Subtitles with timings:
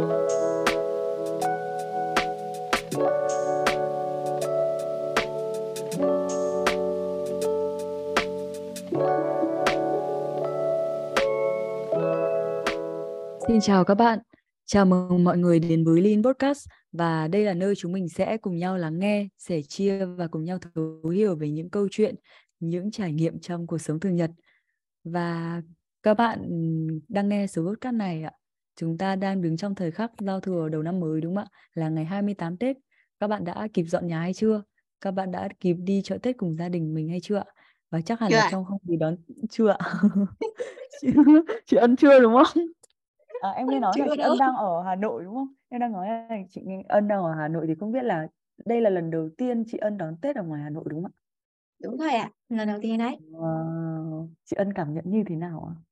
[0.00, 0.08] Xin
[13.60, 14.18] chào các bạn.
[14.66, 18.36] Chào mừng mọi người đến với Lean Podcast và đây là nơi chúng mình sẽ
[18.36, 22.14] cùng nhau lắng nghe, sẻ chia và cùng nhau thấu hiểu về những câu chuyện,
[22.60, 24.30] những trải nghiệm trong cuộc sống thường nhật.
[25.04, 25.62] Và
[26.02, 26.48] các bạn
[27.08, 28.32] đang nghe số podcast này ạ.
[28.80, 31.58] Chúng ta đang đứng trong thời khắc giao thừa đầu năm mới đúng không ạ?
[31.74, 32.76] Là ngày 28 Tết.
[33.18, 34.62] Các bạn đã kịp dọn nhà hay chưa?
[35.00, 37.44] Các bạn đã kịp đi chợ Tết cùng gia đình mình hay chưa ạ?
[37.90, 38.48] Và chắc hẳn Chưa là ạ.
[38.50, 39.16] trong không khí đón
[39.50, 39.78] chưa ạ?
[41.00, 41.08] chị,
[41.66, 42.64] chị Ân chưa đúng không?
[43.42, 44.30] À, em nghe nói là Chưa chị đâu.
[44.30, 45.48] Ân đang ở Hà Nội đúng không?
[45.68, 48.26] Em đang nói là chị Ân đang ở Hà Nội thì không biết là
[48.64, 51.12] đây là lần đầu tiên chị Ân đón Tết ở ngoài Hà Nội đúng không
[51.14, 51.18] ạ?
[51.82, 53.16] Đúng rồi ạ, lần đầu tiên đấy.
[53.32, 54.28] Wow.
[54.44, 55.89] Chị Ân cảm nhận như thế nào ạ?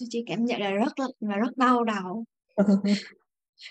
[0.00, 2.24] Tôi chỉ cảm nhận là rất là rất đau đầu.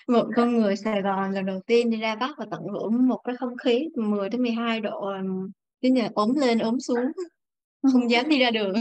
[0.07, 3.19] Một con người Sài Gòn lần đầu tiên đi ra Bắc và tận hưởng một
[3.23, 5.11] cái không khí 10 đến 12 độ
[5.81, 7.05] cứ như là ốm lên ốm xuống,
[7.93, 8.73] không dám đi ra đường.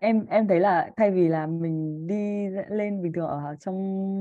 [0.00, 3.76] Em em thấy là thay vì là mình đi lên bình thường ở trong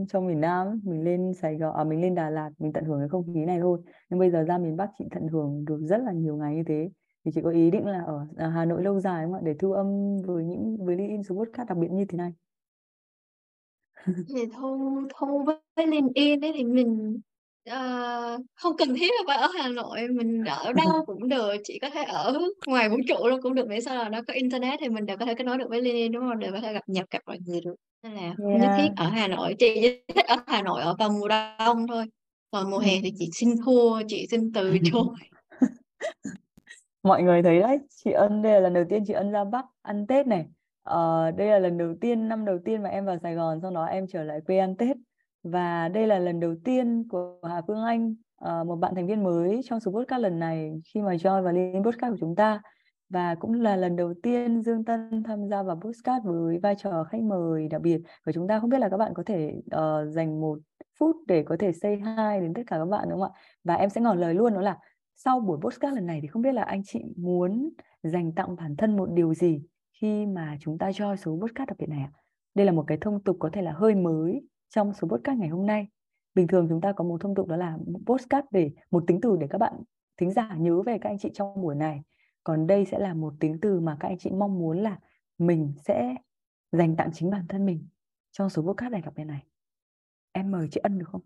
[0.10, 3.00] trong miền Nam mình lên Sài Gòn à, mình lên Đà Lạt mình tận hưởng
[3.00, 3.80] cái không khí này thôi.
[4.10, 6.64] Nhưng bây giờ ra miền Bắc chị tận hưởng được rất là nhiều ngày như
[6.68, 6.90] thế.
[7.26, 9.40] Thì chị có ý định là ở ở Hà Nội lâu dài không ạ?
[9.44, 12.34] Để thu âm với những với những số podcast đặc biệt như thế này.
[14.06, 17.20] Thì thu thu với LinkedIn ấy thì mình
[17.70, 21.80] ờ, không cần thiết là phải ở Hà Nội, mình ở đâu cũng được, chỉ
[21.82, 24.80] có thể ở ngoài vũ trụ luôn cũng được miễn sao là nó có internet
[24.80, 26.40] thì mình đều có thể kết nối được với LinkedIn đúng không?
[26.40, 27.76] Đều có thể gặp nhập gặp mọi người được.
[28.04, 28.98] Nên là không nhất thiết Yeah.
[28.98, 32.06] ở Hà Nội, chị chỉ thích ở Hà Nội ở vào mùa đông thôi.
[32.52, 35.06] Còn mùa hè thì chị xin thua, chị xin từ chối.
[37.04, 39.66] Mọi người thấy đấy, chị Ân đây là lần đầu tiên chị Ân ra Bắc
[39.82, 40.46] ăn Tết này.
[40.84, 43.72] Ờ, đây là lần đầu tiên, năm đầu tiên mà em vào Sài Gòn, sau
[43.72, 44.98] đó em trở lại quê ăn Tết.
[45.44, 49.24] Và đây là lần đầu tiên của Hà Phương Anh, ờ, một bạn thành viên
[49.24, 52.62] mới trong số podcast lần này khi mà join vào Liên podcast của chúng ta.
[53.10, 57.04] Và cũng là lần đầu tiên Dương Tân tham gia vào podcast với vai trò
[57.04, 58.60] khách mời đặc biệt của chúng ta.
[58.60, 60.60] Không biết là các bạn có thể uh, dành một
[61.00, 63.40] phút để có thể say hi đến tất cả các bạn đúng không ạ?
[63.64, 64.78] Và em sẽ ngỏ lời luôn đó là
[65.16, 67.70] sau buổi podcast lần này thì không biết là anh chị muốn
[68.04, 69.62] dành tặng bản thân một điều gì
[69.94, 72.12] khi mà chúng ta cho số podcast đặc biệt này ạ?
[72.56, 75.50] Đây là một cái thông tục có thể là hơi mới trong số podcast ngày
[75.50, 75.88] hôm nay.
[76.36, 79.38] Bình thường chúng ta có một thông tục đó là podcast về một tính từ
[79.40, 79.74] để các bạn
[80.18, 82.02] thính giả nhớ về các anh chị trong buổi này.
[82.44, 85.00] Còn đây sẽ là một tính từ mà các anh chị mong muốn là
[85.38, 86.16] mình sẽ
[86.72, 87.88] dành tặng chính bản thân mình
[88.32, 89.44] trong số podcast này đặc biệt này.
[90.32, 91.22] Em mời chị Ân được không?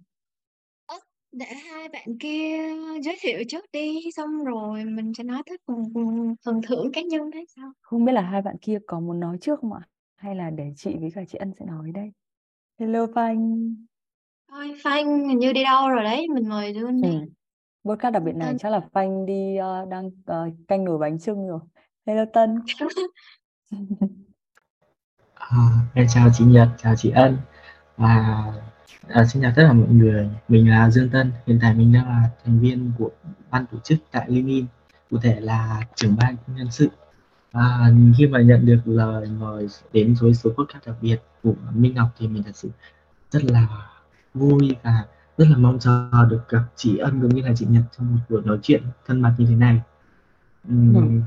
[1.31, 2.57] Để hai bạn kia
[3.03, 7.01] giới thiệu trước đi, xong rồi mình sẽ nói tới phần, phần, phần thưởng cá
[7.01, 7.71] nhân đấy sao?
[7.81, 9.81] Không biết là hai bạn kia có muốn nói trước không ạ?
[10.15, 12.11] Hay là để chị với cả chị Ân sẽ nói đây?
[12.79, 13.75] Hello Phanh.
[14.51, 17.09] Thôi, Phanh hình như đi đâu rồi đấy, mình mời luôn Ừ.
[17.09, 17.17] đi.
[17.85, 18.57] Podcast đặc biệt này Tân.
[18.57, 21.59] chắc là Phanh đi ờ, đang ờ, canh nồi bánh chưng rồi.
[22.05, 22.59] Hello Tân.
[25.33, 25.57] À,
[25.95, 27.37] em chào chị Nhật, chào chị Ân
[27.97, 28.45] và
[29.09, 30.29] à, xin chào tất cả mọi người.
[30.47, 33.09] Mình là Dương Tân, hiện tại mình đang là thành viên của
[33.51, 34.65] ban tổ chức tại Lenin,
[35.09, 36.89] cụ thể là trưởng ban nhân sự.
[37.51, 41.93] Và khi mà nhận được lời mời đến với số podcast đặc biệt của Minh
[41.95, 42.69] Ngọc thì mình thật sự
[43.31, 43.67] rất là
[44.33, 45.05] vui và
[45.37, 48.21] rất là mong chờ được gặp chị Ân cũng như là chị Nhật trong một
[48.29, 49.81] buổi nói chuyện thân mật như thế này.
[50.67, 51.21] Ừm,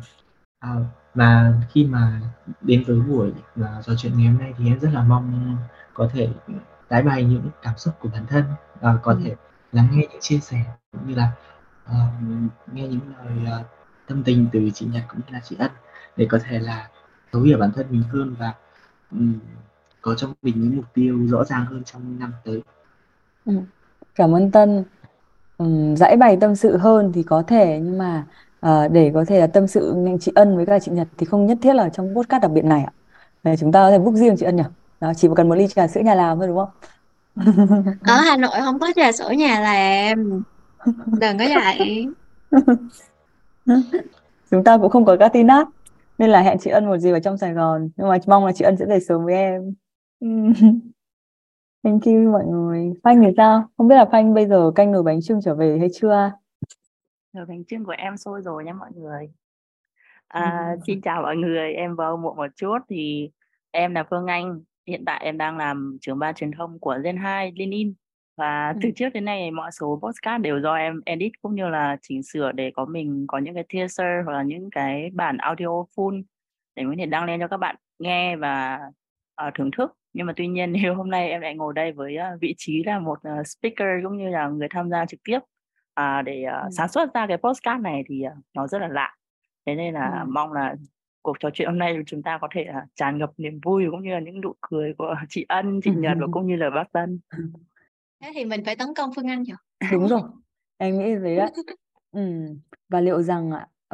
[0.58, 0.74] à,
[1.14, 2.20] và khi mà
[2.60, 3.32] đến với buổi
[3.62, 5.56] à, trò chuyện ngày hôm nay thì em rất là mong
[5.94, 6.28] có thể
[6.90, 8.44] tái bày những cảm xúc của bản thân
[8.82, 9.18] và có Ừ.
[9.24, 9.36] thể
[9.72, 11.32] lắng nghe những chia sẻ cũng như là
[11.86, 11.94] ờ,
[12.74, 13.64] nghe những lời ờ,
[14.08, 15.72] tâm tình từ chị Nhật cũng như là chị Ân
[16.16, 16.90] để có thể là
[17.32, 18.54] thấu hiểu bản thân mình hơn và
[19.12, 19.40] ừm,
[20.02, 22.62] có trong mình những mục tiêu rõ ràng hơn trong năm tới.
[23.44, 23.52] Ừ.
[24.14, 24.84] Cảm ơn Tân.
[25.58, 28.26] Ừm, giải bày tâm sự hơn thì có thể nhưng mà
[28.60, 31.46] ờ, để có thể là tâm sự chị Ân với cả chị Nhật thì không
[31.46, 32.92] nhất thiết là trong podcast đặc biệt này ạ.
[33.44, 34.64] Để chúng ta có thể book riêng chị Ân nhỉ?
[35.00, 36.70] Đó, chỉ cần một ly trà sữa nhà làm thôi đúng không?
[38.02, 40.43] Ở Hà Nội không có trà sữa nhà làm.
[41.20, 42.06] Đừng có vậy.
[44.50, 45.67] Chúng ta cũng không có Catinat
[46.19, 48.52] nên là hẹn chị Ân một dịp ở trong Sài Gòn nhưng mà mong là
[48.52, 49.75] chị Ân sẽ về sớm với em.
[51.85, 52.93] Thank you mọi người.
[53.03, 53.69] Phanh thì sao?
[53.76, 56.32] Không biết là Phanh bây giờ canh nồi bánh chưng trở về hay chưa?
[57.32, 59.31] Nồi bánh chưng của em sôi rồi nha mọi người.
[60.29, 63.31] À, xin chào mọi người, em vào muộn một chút thì
[63.70, 64.61] em là Phương Anh.
[64.90, 67.94] Hiện tại em đang làm trưởng ban truyền thông của Gen 2 Lenin.
[68.37, 68.92] Và từ Ừ.
[68.96, 72.52] trước đến nay mọi số podcast đều do em edit cũng như là chỉnh sửa
[72.52, 76.22] để có mình có những cái teaser hoặc là những cái bản audio full
[76.76, 78.78] để có thể đăng lên cho các bạn nghe và
[79.46, 82.16] uh, thưởng thức nhưng mà tuy nhiên nếu hôm nay em lại ngồi đây với
[82.16, 85.38] uh, vị trí là một uh, speaker cũng như là người tham gia trực tiếp
[86.00, 86.69] uh, để uh, ừ.
[86.72, 89.14] sản xuất ra cái postcard này thì uh, nó rất là lạ
[89.66, 90.26] thế nên là ừ.
[90.28, 90.75] mong là
[91.31, 94.03] cuộc trò chuyện hôm nay chúng ta có thể uh, tràn ngập niềm vui cũng
[94.03, 96.93] như là những nụ cười của chị Ân, chị Nhật và cũng như là bác
[96.93, 97.21] Tân.
[98.23, 99.53] Thế thì mình phải tấn công Phương Anh nhỉ?
[99.93, 100.21] Đúng rồi,
[100.79, 101.50] em nghĩ thế đấy.
[102.12, 102.21] ừ.
[102.88, 103.50] Và liệu rằng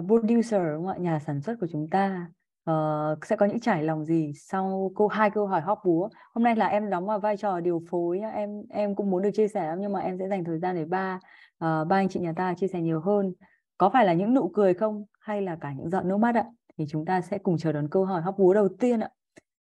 [0.06, 2.26] producer đúng không ạ, nhà sản xuất của chúng ta
[2.70, 6.08] uh, sẽ có những trải lòng gì sau câu hai câu hỏi hóc búa.
[6.34, 8.30] Hôm nay là em đóng vào vai trò điều phối nhá.
[8.30, 10.76] Em em cũng muốn được chia sẻ lắm nhưng mà em sẽ dành thời gian
[10.76, 11.18] để ba
[11.64, 13.32] uh, ba anh chị nhà ta chia sẻ nhiều hơn.
[13.78, 16.44] Có phải là những nụ cười không hay là cả những giọt nước mắt ạ?
[16.78, 19.10] Thì chúng ta sẽ cùng chờ đón câu hỏi hóc búa đầu tiên ạ.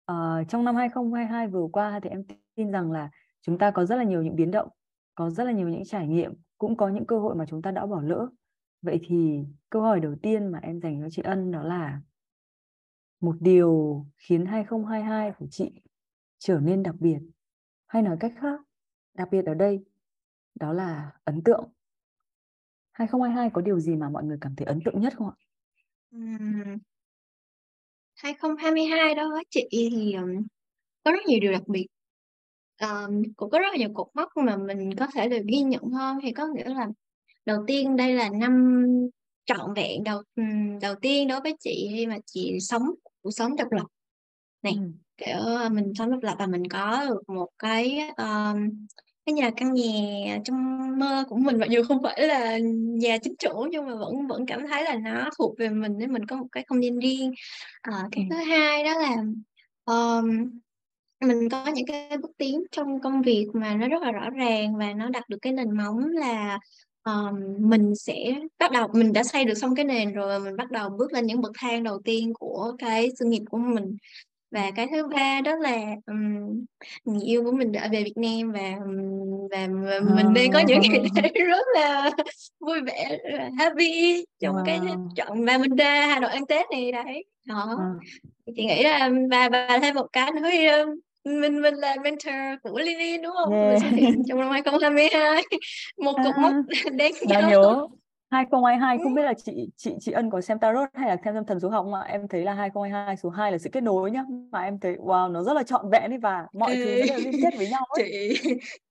[0.06, 2.24] À, trong năm 2022 vừa qua thì em
[2.56, 3.10] tin rằng là
[3.42, 4.70] chúng ta có rất là nhiều những biến động,
[5.16, 7.72] có rất là nhiều những trải nghiệm, cũng có những cơ hội mà chúng ta
[7.72, 8.28] đã bỏ lỡ.
[8.82, 12.02] Vậy thì câu hỏi đầu tiên mà em dành cho chị Ân đó là
[13.20, 15.82] một điều khiến 2022 của chị
[16.38, 17.20] trở nên đặc biệt
[17.88, 18.62] hay nói cách khác,
[19.14, 19.86] đặc biệt ở đây
[20.56, 21.70] đó là ấn tượng.
[22.92, 25.36] 2022 có điều gì mà mọi người cảm thấy ấn tượng nhất không ạ?
[28.18, 30.16] 2022 đó chị thì,
[31.04, 31.88] có rất nhiều điều đặc biệt.
[32.78, 35.84] Ờm, cũng có rất là nhiều cột mốc mà mình có thể được ghi nhận
[35.84, 36.88] hơn, thì có nghĩa là
[37.46, 38.84] đầu tiên đây là năm
[39.46, 40.24] trọn vẹn đầu
[40.82, 42.84] đầu tiên đối với chị khi mà chị sống
[43.22, 43.86] cuộc sống độc lập.
[44.64, 44.74] Này,
[45.18, 45.38] kiểu,
[45.72, 48.70] mình sống độc lập và mình có được một cái, ờm,
[49.28, 52.60] cái nhà căn nhà trong mơ của mình, mặc dù không phải là
[53.00, 56.08] nhà chính chủ nhưng mà vẫn vẫn cảm thấy là nó thuộc về mình để
[56.08, 57.34] mình có một cái không gian riêng.
[57.84, 58.30] Ờ, cái Ừm.
[58.32, 59.18] thứ hai đó là,
[59.86, 60.60] ờm,
[61.22, 64.78] mình có những cái bước tiến trong công việc mà nó rất là rõ ràng
[64.78, 66.60] và nó đặt được cái nền móng là,
[67.04, 68.16] ờm, mình sẽ
[68.60, 71.14] bắt đầu mình đã xây được xong cái nền rồi và mình bắt đầu bước
[71.14, 73.98] lên những bậc thang đầu tiên của cái sự nghiệp của mình.
[74.52, 76.66] Và cái thứ ba đó là, ừm,
[77.06, 78.76] người yêu của mình đã về Việt Nam và,
[79.52, 82.12] và và mình đang có những ngày lễ rất là
[82.60, 83.18] vui vẻ,
[83.58, 85.10] happy trong cái Wow!
[85.16, 87.24] chọn và mình ra Hà Nội ăn Tết này, đấy.
[87.46, 87.84] Đó, Ờ.
[88.48, 90.50] thì chị nghĩ là và và thêm một cái nữa
[91.26, 93.50] mình mình là mentor của Lily, đúng hông?
[93.68, 94.28] Mình xuất hiện Yeah!
[94.30, 95.44] trong năm 2022,
[95.98, 96.64] một cột mốc À,
[96.98, 97.14] đáng
[97.48, 97.88] nhớ.
[98.32, 98.38] Nhớ.
[98.38, 99.16] 2022 không Ừm.
[99.16, 101.86] biết là chị chị chị Ân có xem tarot hay là xem thần số học
[101.86, 102.02] không ạ?
[102.02, 105.32] Em thấy là 2022 số 2 là sự kết nối nhá, mà em thấy, wow,
[105.32, 107.68] nó rất là trọn vẹn ấy và mọi thứ Ê, nó đều liên kết với
[107.68, 108.10] nhau ấy.
[108.12, 108.40] chị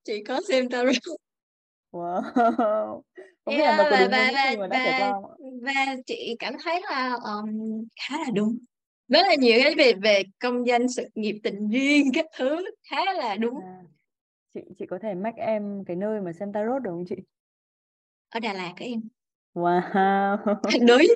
[0.03, 0.95] chị có xem tarot.
[1.91, 2.21] Wow!
[3.45, 4.67] Không biết là nó có và đúng và và mà
[4.97, 5.35] và không ạ?
[5.61, 7.45] và chị cảm thấy là, ờm,
[8.01, 8.57] khá là đúng.
[9.07, 13.13] Rất là nhiều cái về về công danh, sự nghiệp, tình duyên các thứ, khá
[13.13, 13.59] là đúng.
[13.61, 13.81] À,
[14.53, 17.15] chị chị có thể mách em cái nơi mà xem tarot được không chị?
[18.29, 19.01] Ở Đà Lạt á em.
[19.57, 20.37] Wow!
[20.87, 21.07] Đối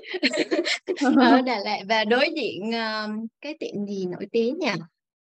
[1.18, 3.10] ở Đà Lạt và đối diện, ờ,
[3.42, 4.68] cái tiệm gì nổi tiếng nhỉ?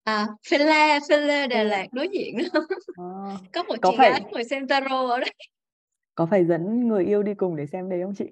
[0.05, 1.65] À, Phila, Phila Đà Phila.
[1.65, 2.61] Lạt đối diện đó.
[2.97, 3.05] Ờ,
[3.53, 5.35] Có một có chị phải gái ngồi xem tarot ở đấy.
[6.15, 8.25] có phải dẫn người yêu đi cùng để xem đấy không chị?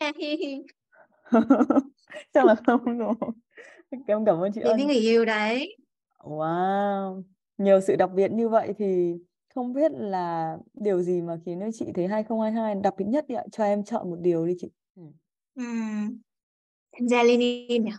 [0.00, 0.62] Ha, hi hi.
[2.34, 3.14] Chắc là không rồi.
[4.06, 4.86] Em cảm ơn chị với Ân.
[4.86, 5.76] người yêu đấy.
[6.18, 7.22] Wow!
[7.58, 9.14] Nhiều sự đặc biệt như vậy thì
[9.56, 13.34] không biết là điều gì mà khiến cho chị thấy 2022 đặc biệt nhất đi
[13.34, 13.44] ạ?
[13.52, 14.70] Cho em chọn một điều đi chị.
[14.96, 15.12] Ừm.
[15.54, 16.18] Ừm.
[16.98, 17.90] Tham gia Lenin nhỉ?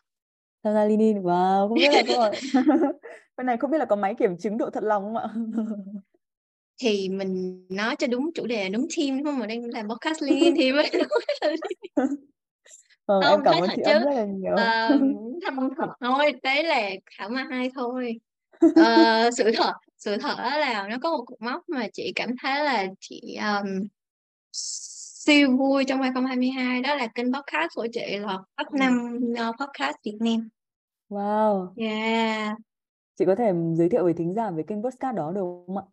[0.64, 1.70] Tham gia Lenin, wow!
[1.70, 2.36] Không biết là hỏi
[3.38, 5.28] bên này không biết là có máy kiểm chứng độ thật lòng không ạ?
[6.82, 9.40] Thì mình nói cho đúng chủ đề, đúng theme, đúng hông?
[9.40, 10.92] Mình đang làm podcast Lenin thì mới.
[13.08, 13.92] Vâng, em Hông, cảm ơn chị chứ.
[13.92, 14.56] Rất là nhiều.
[14.56, 15.16] Ờm,
[15.56, 18.20] không thật thôi, đấy là khảo mai thôi.
[18.76, 22.30] Ờ, sự thật sự thật á là nó có một cột mốc mà chị cảm
[22.42, 23.66] thấy là chị, ờm,
[24.52, 28.80] siêu vui trong 2022 đó là kênh podcast của chị lọt top Ừm.
[28.80, 30.50] 5, ơ, podcast Việt Nam.
[31.10, 31.68] Wow!
[31.78, 32.58] Yeah.
[33.20, 35.84] Chị có thể giới thiệu với thính giả về kênh podcast đó được không ạ?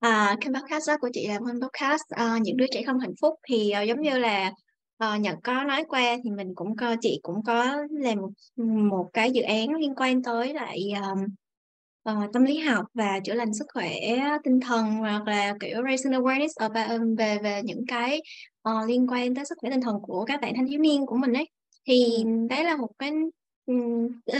[0.00, 3.14] À, kênh podcast đó của chị là kênh podcast, ờ, "Những đứa trẻ không hạnh
[3.20, 4.52] phúc." Thì, ờ, giống như là,
[4.96, 8.30] ờ, Nhật có nói qua thì mình cũng co chị cũng có làm một
[8.90, 11.18] một cái dự án liên quan tới lại, ờm,
[12.06, 13.90] ờ, tâm lý học và chữa lành sức khỏe
[14.44, 18.22] tinh thần, hoặc là, kiểu, raising awareness about um, về về những cái,
[18.68, 21.16] uh, liên quan tới sức khỏe tinh thần của các bạn thanh thiếu niên của
[21.16, 21.48] mình ấy.
[21.88, 23.12] Thì đấy là một cái,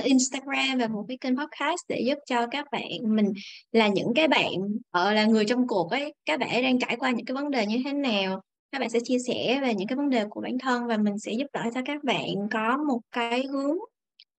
[0.04, 3.32] Instagram và một cái kênh podcast để giúp cho các bạn mình
[3.72, 4.52] là những cái bạn,
[4.90, 7.50] ở là, người trong cuộc ấy, các bạn ấy đang trải qua những cái vấn
[7.50, 8.40] đề như thế nào,
[8.72, 11.18] các bạn sẽ chia sẻ về những cái vấn đề của bản thân và mình
[11.18, 13.78] sẽ giúp đỡ cho các bạn có một cái hướng,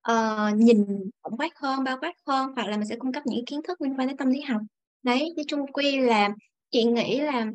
[0.07, 0.87] ờ, nhìn
[1.23, 3.81] tổng quát hơn, bao quát hơn, hoặc là mình sẽ cung cấp những kiến thức
[3.81, 4.61] liên quan tới tâm lý học.
[5.03, 6.31] Đấy, nói chung quy là
[6.71, 7.47] chị nghĩ là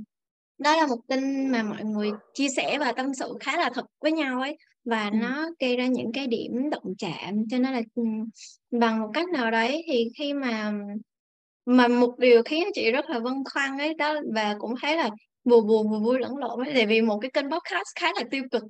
[0.58, 3.86] đó là một kênh mà mọi người chia sẻ và tâm sự khá là thật
[4.02, 4.58] với nhau ấy.
[4.86, 5.18] và Ừ.
[5.22, 8.04] nó gây ra những cái điểm động chạm cho nên là ừ,
[8.72, 10.74] bằng một cách nào đấy thì khi mà
[11.66, 15.10] mà một điều khiến chị rất là băn khoăn ấy đó và cũng thấy là
[15.44, 18.24] vừa buồn vừa vui lẫn lộn ấy tại vì một cái kênh podcast khá là
[18.32, 18.64] tiêu cực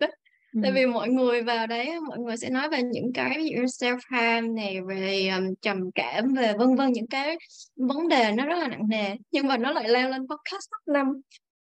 [0.62, 0.76] tại Ừ.
[0.76, 3.98] vì mọi người vào đấy mọi người sẽ nói về những cái ví dụ self
[4.10, 7.38] harm này về um, trầm cảm về vân vân những cái
[7.76, 10.94] vấn đề nó rất là nặng nề nhưng mà nó lại leo lên podcast top
[10.94, 11.22] năm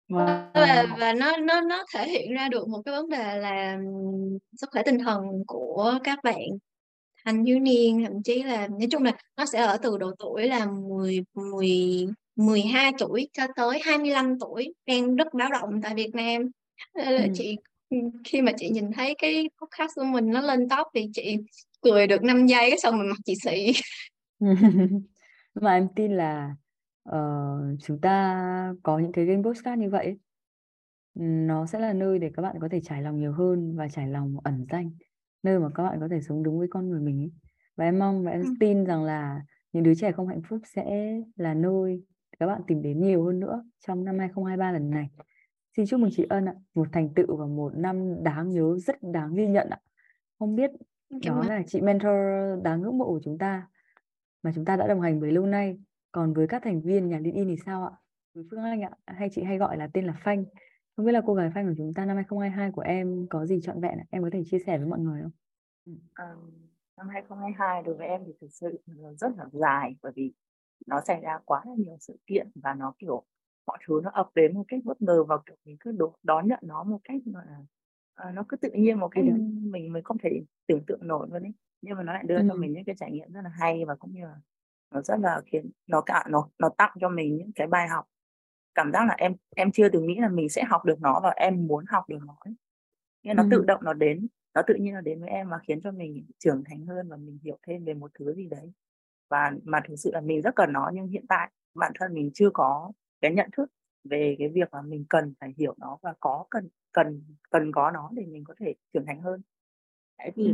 [0.09, 0.87] và Wow.
[0.99, 3.79] và nó nó nó thể hiện ra được một cái vấn đề là
[4.57, 6.39] sức khỏe tinh thần của các bạn
[7.25, 10.47] thanh thiếu niên thậm chí là nói chung là nó sẽ ở từ độ tuổi
[10.49, 16.11] là 10 10 12 tuổi cho tới 25 tuổi đang rất báo động tại Việt
[16.15, 16.43] Nam
[16.95, 17.27] là Ừ.
[17.35, 17.57] chị
[18.25, 21.37] khi mà chị nhìn thấy cái podcast của mình nó lên top thì chị
[21.81, 23.73] cười được 5 giây cái xong rồi mặt chị xị
[25.55, 26.57] mà em tin là
[27.03, 27.19] ờ,
[27.83, 30.17] chúng ta có những cái kênh podcast như vậy
[31.15, 34.09] nó sẽ là nơi để các bạn có thể trải lòng nhiều hơn và trải
[34.09, 34.91] lòng ẩn danh
[35.43, 37.31] nơi mà các bạn có thể sống đúng với con người mình ấy.
[37.77, 38.55] Và em mong và em Ừ.
[38.61, 39.41] tin rằng là
[39.73, 42.03] những đứa trẻ không hạnh phúc sẽ là nơi
[42.39, 45.09] các bạn tìm đến nhiều hơn nữa trong năm 2023 lần này.
[45.77, 48.97] Xin chúc mừng chị Ân ạ, một thành tựu và một năm đáng nhớ, rất
[49.03, 49.81] đáng ghi nhận ạ.
[50.39, 50.71] Không biết
[51.11, 51.47] đó ơn.
[51.47, 52.13] là chị mentor
[52.63, 53.69] đáng ngưỡng mộ của chúng ta
[54.43, 55.79] mà chúng ta đã đồng hành với lâu nay.
[56.13, 57.93] Còn với các thành viên nhà Liên In thì sao ạ?
[58.35, 60.45] Với Phương Anh ạ, hay chị hay gọi là tên là Phanh.
[60.97, 63.61] Không biết là cô gái Phanh của chúng ta năm 2022 của em có gì
[63.63, 64.05] trọn vẹn ạ?
[64.11, 65.31] Em có thể chia sẻ với mọi người không?
[66.15, 66.37] Ờ,
[66.97, 70.33] năm 2022 đối với em thì thực sự là rất là dài bởi vì
[70.87, 73.25] nó xảy ra quá là nhiều sự kiện và nó kiểu
[73.67, 76.49] mọi thứ nó ập đến một cách bất ngờ và kiểu mình cứ đo- đón
[76.49, 77.45] nhận nó một cách là
[78.15, 79.33] ờ, nó cứ tự nhiên một cách Ừ.
[79.71, 81.53] mình mới không thể tưởng tượng nổi luôn ấy
[81.83, 82.59] nhưng mà nó lại đưa cho Ừ.
[82.59, 84.37] mình những cái trải nghiệm rất là hay và cũng như là
[84.95, 88.05] nó rất là khiến nó cả nó nó tặng cho mình những cái bài học
[88.75, 91.31] cảm giác là em em chưa từng nghĩ là mình sẽ học được nó và
[91.31, 92.55] em muốn học được nó ấy.
[93.23, 93.65] Nghĩa nó tự Ừ.
[93.67, 96.65] động nó đến nó tự nhiên nó đến với em và khiến cho mình trưởng
[96.65, 98.73] thành hơn và mình hiểu thêm về một thứ gì đấy
[99.31, 102.31] và mà thực sự là mình rất cần nó nhưng hiện tại bản thân mình
[102.35, 102.93] chưa có
[103.23, 103.73] cái nhận thức
[104.05, 107.93] về cái việc là mình cần phải hiểu nó và có cần cần cần có
[107.93, 109.43] nó để mình có thể trưởng thành hơn
[110.19, 110.53] đấy thì Ừ.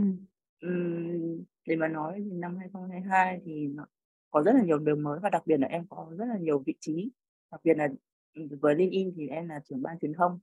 [0.60, 3.86] ừm, để mà nói thì năm 2022 thì nó
[4.30, 6.58] có rất là nhiều điều mới và đặc biệt là em có rất là nhiều
[6.66, 7.10] vị trí
[7.52, 7.88] đặc biệt là
[8.60, 10.40] với LinkedIn thì em là trưởng ban truyền thông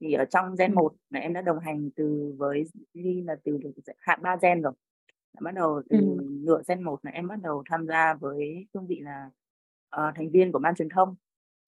[0.00, 0.76] thì ở trong gen Ừ.
[0.76, 2.64] 1 là em đã đồng hành từ với
[2.94, 4.72] Ly là từ được hạ ba gen rồi
[5.34, 6.24] Đã bắt đầu từ Ừ.
[6.44, 9.30] nửa gen 1 là em bắt đầu tham gia với cương vị là
[9.90, 11.14] ờ, thành viên của ban truyền thông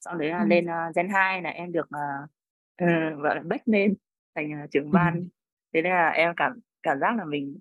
[0.04, 0.46] sau đấy là Ừ.
[0.46, 3.94] lên uh, gen 2 là em được uh, gọi là bách lên
[4.34, 4.90] thành ờ, trưởng Ừ.
[4.92, 5.28] ban
[5.72, 7.58] thế nên là em cảm cảm giác là mình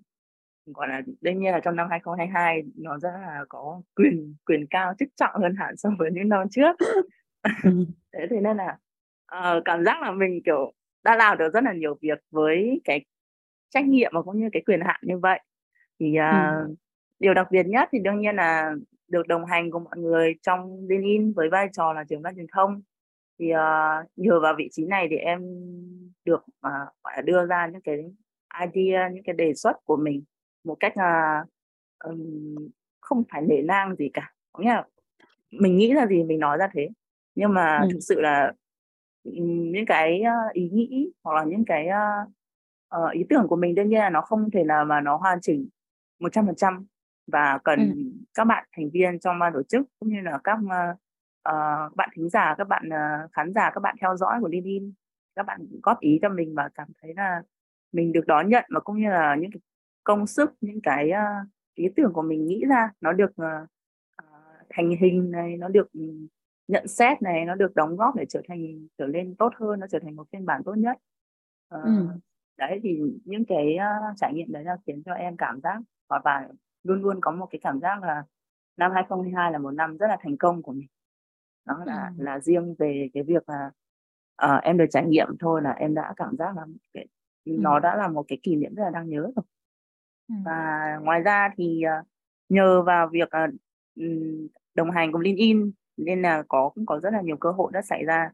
[0.66, 4.94] gọi là đương nhiên là trong năm 2022 nó rất là có quyền quyền cao
[4.98, 6.76] chức trọng hơn hẳn so với những năm trước
[7.62, 7.70] Ừ.
[8.12, 8.78] thế thế nên là
[9.26, 10.72] ờ, cảm giác là mình kiểu
[11.04, 13.04] đã làm được rất là nhiều việc với cái
[13.70, 15.40] trách nhiệm và cũng như cái quyền hạn như vậy
[16.00, 16.20] thì Ừ.
[16.20, 16.64] à,
[17.18, 18.74] điều đặc biệt nhất thì đương nhiên là
[19.14, 22.46] được đồng hành cùng mọi người trong LinkedIn với vai trò là trưởng ban truyền
[22.52, 22.82] thông
[23.38, 25.40] thì à, nhờ vào vị trí này thì em
[26.24, 26.70] được à,
[27.04, 27.96] gọi là đưa ra những cái
[28.66, 30.24] idea những cái đề xuất của mình
[30.64, 31.44] một cách là
[31.98, 32.56] ừm,
[33.00, 34.84] không phải nể nang gì cả có nghĩa là
[35.50, 36.88] mình nghĩ là gì mình nói ra thế
[37.34, 37.88] nhưng mà Ừ.
[37.92, 38.52] thực sự là
[39.24, 42.00] những cái ờ, ý nghĩ hoặc là những cái ờ,
[42.88, 45.40] ờ, ý tưởng của mình đương nhiên là nó không thể nào mà nó hoàn
[45.40, 45.68] chỉnh
[46.20, 46.86] 100%
[47.26, 47.82] và Ừ.
[48.34, 50.58] các bạn thành viên trong ban tổ chức cũng như là các
[51.42, 51.54] ờ,
[51.96, 54.92] bạn thính giả các bạn ờ, khán giả các bạn theo dõi của LinkedIn
[55.36, 57.42] các bạn góp ý cho mình và cảm thấy là
[57.92, 59.60] mình được đón nhận và cũng như là những cái
[60.04, 61.22] công sức những cái ờ,
[61.74, 63.66] ý tưởng của mình nghĩ ra nó được ờ,
[64.70, 65.88] thành hình này nó được
[66.68, 69.86] nhận xét này nó được đóng góp để trở thành trở lên tốt hơn nó
[69.90, 70.96] trở thành một phiên bản tốt nhất
[71.68, 72.06] Ờ, Ừ.
[72.58, 73.86] đấy thì những cái ờ,
[74.16, 76.48] trải nghiệm đấy là khiến cho em cảm giác và, và
[76.84, 78.24] luôn luôn có một cái cảm giác là
[78.76, 80.86] năm 2022 là một năm rất là thành công của mình
[81.66, 82.24] nó là Ừ.
[82.24, 83.70] là riêng về cái việc là
[84.36, 87.06] ờ, em được trải nghiệm thôi là em đã cảm giác là cái,
[87.44, 87.52] Ừ.
[87.58, 89.44] nó đã là một cái kỷ niệm rất là đáng nhớ rồi
[90.28, 90.34] Ừ.
[90.44, 92.02] và ngoài ra thì ờ,
[92.48, 93.46] nhờ vào việc ờ,
[94.74, 97.82] đồng hành cùng LinkedIn nên là có cũng có rất là nhiều cơ hội đã
[97.82, 98.30] xảy ra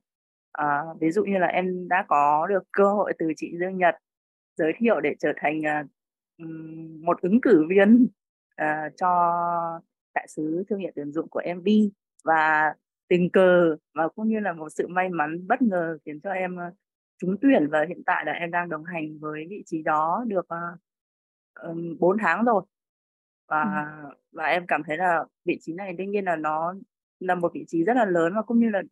[0.52, 3.94] Ờ, ví dụ như là em đã có được cơ hội từ chị Dương Nhật
[4.56, 5.62] giới thiệu để trở thành
[7.02, 8.06] một ứng cử viên
[8.60, 9.08] ờ, cho
[10.14, 11.68] đại sứ thương hiệu tuyển dụng của MV
[12.24, 12.74] và
[13.08, 16.56] tình cờ và cũng như là một sự may mắn bất ngờ khiến cho em
[16.56, 16.64] ờ,
[17.18, 20.46] trúng tuyển và hiện tại là em đang đồng hành với vị trí đó được
[21.66, 22.62] uh, 4 tháng rồi.
[23.48, 23.62] Và
[24.02, 24.08] Ừ.
[24.32, 26.74] và em cảm thấy là vị trí này đương nhiên là nó
[27.20, 28.82] là một vị trí rất là lớn và cũng như là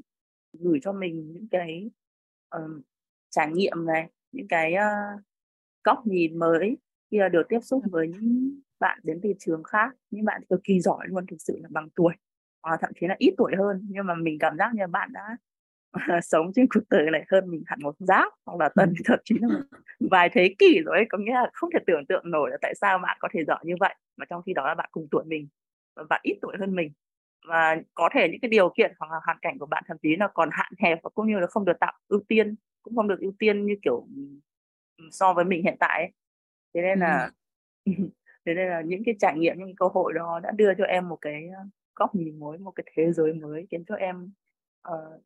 [0.53, 1.91] gửi cho mình những cái
[2.49, 2.83] ờm,
[3.31, 4.87] trải nghiệm này những cái ờ,
[5.85, 6.77] góc nhìn mới
[7.11, 10.61] khi là được tiếp xúc với những bạn đến từ trường khác những bạn cực
[10.65, 12.15] kỳ giỏi luôn thực sự là bằng tuổi
[12.63, 15.37] hoặc thậm chí là ít tuổi hơn nhưng mà mình cảm giác như bạn đã
[16.23, 19.35] sống trên cuộc đời này hơn mình hẳn một giáp hoặc là tần thậm chí
[19.41, 19.49] là
[20.11, 21.07] vài thế kỷ rồi ấy.
[21.09, 23.59] có nghĩa là không thể tưởng tượng nổi là tại sao bạn có thể giỏi
[23.63, 25.49] như vậy mà trong khi đó là bạn cùng tuổi mình
[25.97, 26.93] và bạn ít tuổi hơn mình
[27.49, 30.17] và có thể những cái điều kiện hoặc là hoàn cảnh của bạn thậm chí
[30.17, 33.09] là còn hạn hẹp và cũng như là không được tạo ưu tiên cũng không
[33.09, 34.07] được ưu tiên như kiểu
[35.11, 36.13] so với mình hiện tại ấy.
[36.75, 37.31] thế nên là
[38.49, 40.85] thế nên là những cái trải nghiệm những cái cơ hội đó đã đưa cho
[40.85, 41.65] em một cái ờ,
[41.97, 44.31] góc nhìn mới một cái thế giới mới khiến cho em
[44.89, 45.23] uh,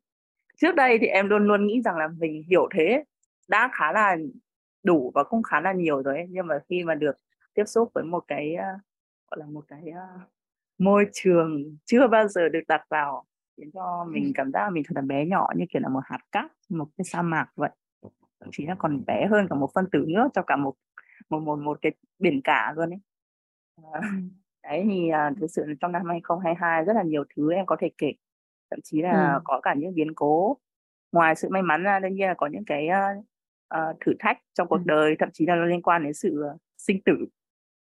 [0.57, 3.03] trước đây thì em luôn luôn nghĩ rằng là mình hiểu thế
[3.47, 4.17] đã khá là
[4.83, 6.27] đủ và cũng khá là nhiều rồi ấy.
[6.29, 7.17] nhưng mà khi mà được
[7.53, 8.81] tiếp xúc với một cái uh,
[9.31, 10.21] gọi là một cái uh,
[10.77, 13.25] môi trường chưa bao giờ được đặt vào
[13.57, 16.03] khiến cho mình cảm giác là mình thật là bé nhỏ như kiểu là một
[16.03, 17.69] hạt cát một cái sa mạc vậy
[18.39, 20.73] thậm chí là còn bé hơn cả một phân tử nước cho cả một
[21.29, 22.99] một một một cái biển cả luôn ấy
[23.93, 24.01] à,
[24.63, 27.75] đấy thì à, thực sự là trong năm 2022 rất là nhiều thứ em có
[27.79, 28.11] thể kể
[28.71, 29.39] thậm chí là ừ.
[29.43, 30.57] có cả những biến cố
[31.11, 33.25] ngoài sự may mắn ra đương nhiên là có những cái uh,
[33.77, 34.83] uh, thử thách trong cuộc ừ.
[34.85, 37.25] đời thậm chí là nó liên quan đến sự uh, sinh tử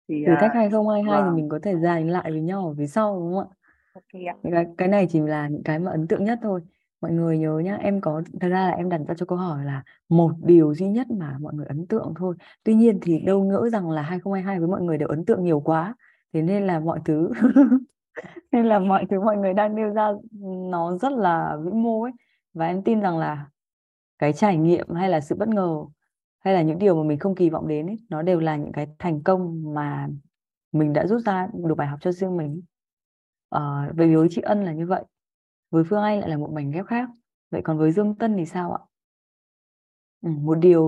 [0.09, 2.87] thì thử thách 2022 uh, thì mình có thể dành lại với nhau ở phía
[2.87, 3.55] sau đúng không ạ?
[3.93, 6.61] Okay Cái, cái này chỉ là những cái mà ấn tượng nhất thôi.
[7.03, 9.65] Mọi người nhớ nhá, em có thật ra là em đặt ra cho câu hỏi
[9.65, 12.35] là một điều duy nhất mà mọi người ấn tượng thôi.
[12.63, 15.59] Tuy nhiên thì đâu ngỡ rằng là 2022 với mọi người đều ấn tượng nhiều
[15.59, 15.95] quá.
[16.33, 17.31] Thế nên là mọi thứ
[18.51, 20.19] nên là mọi thứ mọi người đang nêu ra ừ,
[20.71, 22.11] nó rất là vĩ mô ấy
[22.53, 23.47] và em tin rằng là
[24.19, 25.85] cái trải nghiệm hay là sự bất ngờ
[26.39, 28.71] hay là những điều mà mình không kỳ vọng đến ấy, nó đều là những
[28.71, 30.07] cái thành công mà
[30.71, 32.61] mình đã rút ra được bài học cho riêng mình
[33.49, 35.03] ờ, về với chị Ân là như vậy
[35.73, 37.09] với Phương Anh lại là một mảnh ghép khác
[37.51, 38.81] vậy còn với Dương Tân thì sao ạ
[40.21, 40.83] ừ, một điều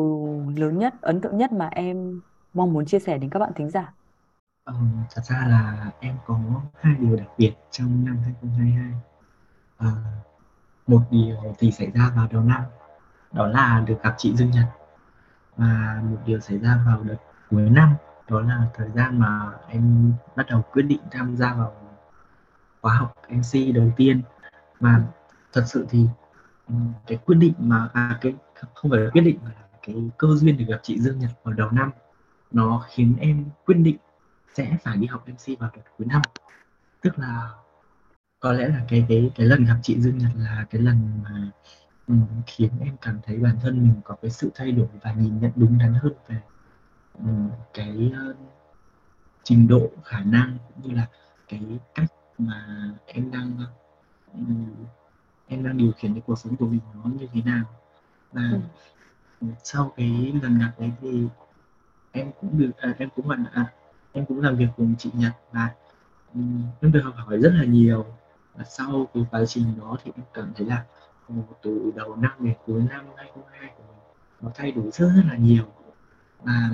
[0.57, 2.21] lớn nhất ấn tượng nhất mà em
[2.53, 3.93] mong muốn chia sẻ đến các bạn thính giả
[4.65, 4.73] ừ,
[5.11, 6.39] thật ra là em có
[6.81, 8.91] hai điều đặc biệt trong năm 2022.
[9.77, 9.87] à, ờ,
[10.87, 12.63] một điều thì xảy ra vào đầu năm,
[13.33, 14.65] đó là được gặp chị Dương Nhật.
[15.57, 17.17] Và một điều xảy ra vào đợt
[17.51, 17.95] cuối năm,
[18.29, 21.73] đó là thời gian mà em bắt đầu quyết định tham gia vào
[22.81, 24.21] khóa học MC đầu tiên.
[24.79, 25.01] Và
[25.53, 26.05] thật sự thì
[26.67, 26.75] ừ,
[27.07, 28.33] cái quyết định mà à, cái
[28.73, 31.31] không phải là quyết định mà là cái cơ duyên được gặp chị Dương Nhật
[31.43, 31.91] vào đầu năm
[32.51, 33.97] nó khiến em quyết định
[34.53, 36.21] sẽ phải đi học MC vào đợt cuối năm.
[37.01, 37.51] Tức là
[38.39, 41.51] có lẽ là cái cái cái lần gặp chị Dương Nhật là cái lần mà
[42.07, 45.39] um, khiến em cảm thấy bản thân mình có cái sự thay đổi và nhìn
[45.39, 46.41] nhận đúng đắn hơn về
[47.13, 48.35] um, cái uh,
[49.43, 51.07] trình độ khả năng cũng như là
[51.47, 51.61] cái
[51.95, 52.65] cách mà
[53.05, 53.57] em đang
[55.47, 57.63] em đang điều khiển cái cuộc sống của mình nó như thế nào?
[58.31, 58.41] Và
[59.41, 59.47] ừ.
[59.63, 61.27] sau cái lần gặp đấy thì
[62.11, 63.73] em cũng được à, em cũng hoàn à,
[64.13, 65.69] em cũng làm việc cùng chị Nhật và
[66.33, 68.05] um, em được học hỏi rất là nhiều.
[68.55, 70.85] Và sau cái quá trình đó thì em cảm thấy là
[71.61, 73.97] từ đầu năm đến cuối năm 2022 của mình
[74.41, 75.65] nó thay đổi rất rất là nhiều.
[76.43, 76.69] Và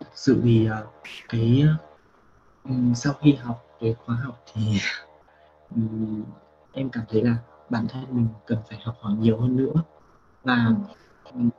[0.00, 0.88] thực sự thì uh,
[1.28, 1.64] cái
[2.64, 4.78] um, sau khi học cái khóa học thì
[5.76, 6.22] um,
[6.72, 7.36] em cảm thấy là
[7.70, 9.72] bản thân mình cần phải học hỏi nhiều hơn nữa.
[10.44, 10.66] Và
[11.32, 11.50] um,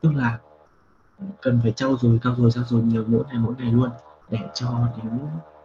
[0.00, 0.38] tức là
[1.42, 3.90] cần phải trau dồi trau dồi trau dồi nhiều mỗi ngày mỗi ngày luôn
[4.30, 5.18] để cho đến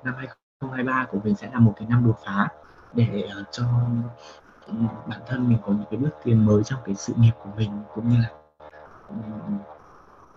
[0.03, 2.49] năm 2023 của mình sẽ là một cái năm đột phá
[2.93, 3.63] để uh, cho
[4.67, 7.49] um, bản thân mình có những cái bước tiến mới trong cái sự nghiệp của
[7.57, 8.29] mình cũng như là
[9.09, 9.59] um,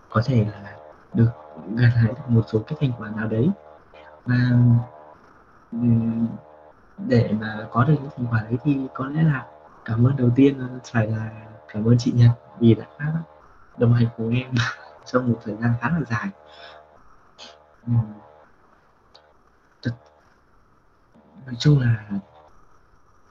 [0.09, 0.77] có thể là
[1.13, 1.31] được
[1.75, 3.49] gặt hái được một số cái thành quả nào đấy.
[4.25, 4.35] Và
[5.71, 6.27] um,
[6.97, 9.45] để mà có được những thành quả đấy thì có lẽ là
[9.85, 11.31] cảm ơn đầu tiên ờ, phải là
[11.67, 13.13] cảm ơn chị Nhật vì đã
[13.77, 14.53] đồng hành cùng em
[15.05, 16.29] trong một thời gian khá là dài.
[19.81, 19.95] Thật,
[21.45, 22.09] nói chung là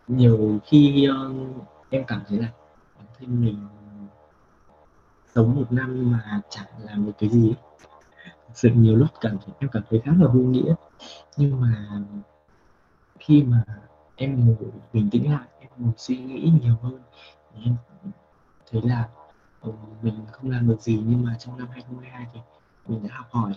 [0.09, 1.33] nhiều khi ờ,
[1.91, 2.49] em cảm thấy là
[2.99, 3.69] bản thân mình
[5.35, 7.55] sống một năm mà chẳng làm được cái gì
[8.55, 10.75] sự nhiều lúc cảm thấy em cảm thấy khá là vô nghĩa.
[11.37, 12.01] Nhưng mà
[13.25, 13.65] khi mà
[14.17, 14.57] em ngồi
[14.93, 17.01] bình tĩnh lại em ngồi suy nghĩ nhiều hơn
[17.55, 17.77] thì em
[18.71, 19.09] thấy là
[19.61, 19.71] ờ,
[20.03, 22.41] mình không làm được gì nhưng mà trong năm 2022 thì
[22.87, 23.53] mình đã học hỏi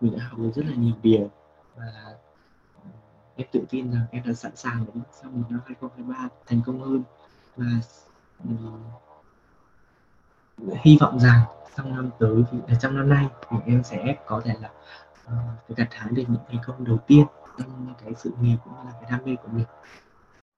[0.00, 1.30] mình đã học được rất là nhiều điều
[1.76, 2.16] và ờ,
[3.36, 6.60] em tự tin rằng em đã sẵn sàng để bước sang một năm 2023 thành
[6.66, 7.02] công hơn
[7.56, 7.66] và
[8.38, 8.54] ờ,
[10.84, 11.40] hy vọng rằng
[11.76, 14.70] trong năm tới thì à, trong năm nay thì em sẽ có thể là
[15.26, 17.26] uh, gặt hái được những thành công đầu tiên
[17.58, 19.66] trong cái sự nghiệp cũng là cái đam mê của mình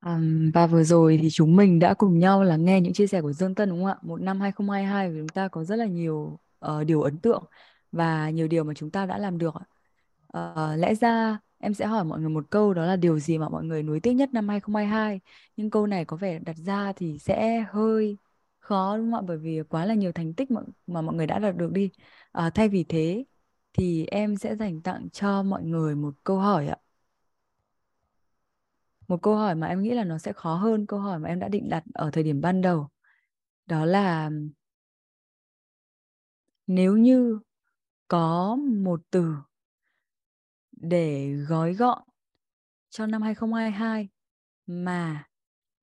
[0.00, 0.20] À,
[0.54, 3.32] và vừa rồi thì chúng mình đã cùng nhau là nghe những chia sẻ của
[3.32, 3.96] Dương Tân đúng không ạ?
[4.02, 7.44] Một năm 2022 của chúng ta có rất là nhiều uh, điều ấn tượng
[7.92, 9.54] và nhiều điều mà chúng ta đã làm được.
[10.38, 13.48] Uh, lẽ ra em sẽ hỏi mọi người một câu đó là điều gì mà
[13.48, 15.20] mọi người nuối tiếc nhất năm 2022.
[15.56, 18.18] Nhưng câu này có vẻ đặt ra thì sẽ hơi
[18.58, 19.26] khó đúng không ạ?
[19.28, 21.90] Bởi vì quá là nhiều thành tích mà, mà mọi người đã đạt được đi.
[22.38, 23.24] Uh, thay vì thế
[23.72, 26.76] thì em sẽ dành tặng cho mọi người một câu hỏi ạ.
[29.08, 31.40] Một câu hỏi mà em nghĩ là nó sẽ khó hơn, câu hỏi mà em
[31.40, 32.88] đã định đặt ở thời điểm ban đầu.
[33.66, 34.30] Đó là,
[36.66, 37.38] nếu như
[38.08, 39.34] có một từ
[40.72, 42.02] để gói gọn
[42.90, 44.08] cho năm 2022
[44.66, 45.24] mà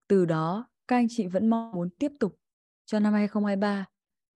[0.07, 2.39] từ đó các anh chị vẫn mong muốn tiếp tục
[2.85, 3.85] cho năm 2023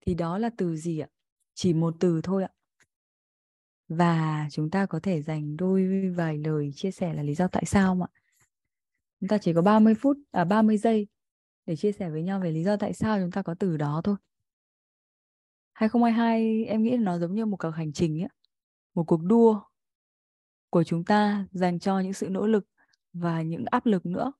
[0.01, 1.07] thì đó là từ gì ạ?
[1.53, 2.49] Chỉ một từ thôi ạ.
[3.87, 7.65] Và chúng ta có thể dành đôi vài lời chia sẻ là lý do tại
[7.65, 8.09] sao không ạ?
[9.19, 11.07] Chúng ta chỉ có 30 phút à 30 giây
[11.65, 14.01] để chia sẻ với nhau về lý do tại sao chúng ta có từ đó
[14.03, 14.15] thôi.
[15.73, 18.29] 2022 em nghĩ nó giống như một cuộc hành trình ấy,
[18.93, 19.61] một cuộc đua
[20.69, 22.65] của chúng ta dành cho những sự nỗ lực
[23.13, 24.31] và những áp lực nữa.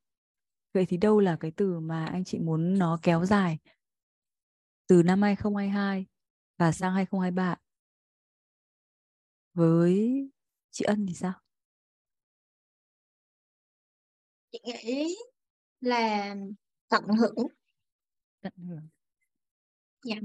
[0.74, 3.60] Vậy thì đâu là cái từ mà anh chị muốn nó kéo dài
[4.88, 6.06] từ năm 2022
[6.58, 7.56] và sang 2023?
[9.54, 10.30] Với
[10.72, 11.34] chị Ân thì sao?
[14.52, 15.16] Chị nghĩ
[15.82, 16.36] là
[16.90, 17.48] tận hưởng.
[18.42, 18.88] Tận hưởng.
[20.04, 20.16] Dạ.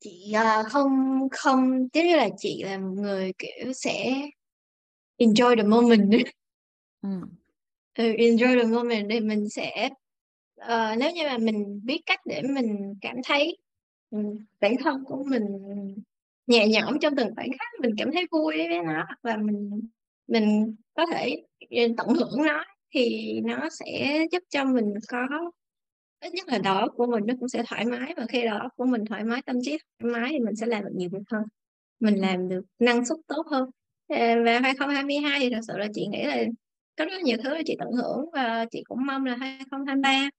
[0.00, 4.28] Chị uh, không không như là chị là một người kiểu sẽ
[5.18, 6.12] enjoy the moment.
[7.02, 7.08] Ừ.
[7.94, 9.88] ừ, enjoy the moment thì mình sẽ
[10.60, 13.58] uh, nếu như mà mình biết cách để mình cảm thấy
[14.10, 15.42] um, bản thân của mình
[16.46, 19.80] nhẹ nhõm trong từng khoảnh khắc mình cảm thấy vui với nó hoặc là mình
[20.26, 21.36] mình có thể
[21.70, 25.28] ờ, tận hưởng nó thì nó sẽ giúp cho mình có,
[26.20, 28.58] ít nhất là đầu óc của mình nó cũng sẽ thoải mái và khi đầu
[28.58, 31.08] óc của mình thoải mái, tâm trí thoải mái thì mình sẽ làm được nhiều
[31.12, 31.42] việc hơn,
[32.00, 33.70] mình làm được năng suất tốt hơn.
[34.08, 36.44] Ờ, và 2022 thì thật sự là chị nghĩ là
[36.96, 40.30] có rất nhiều thứ chị tận hưởng và chị cũng mong là 2023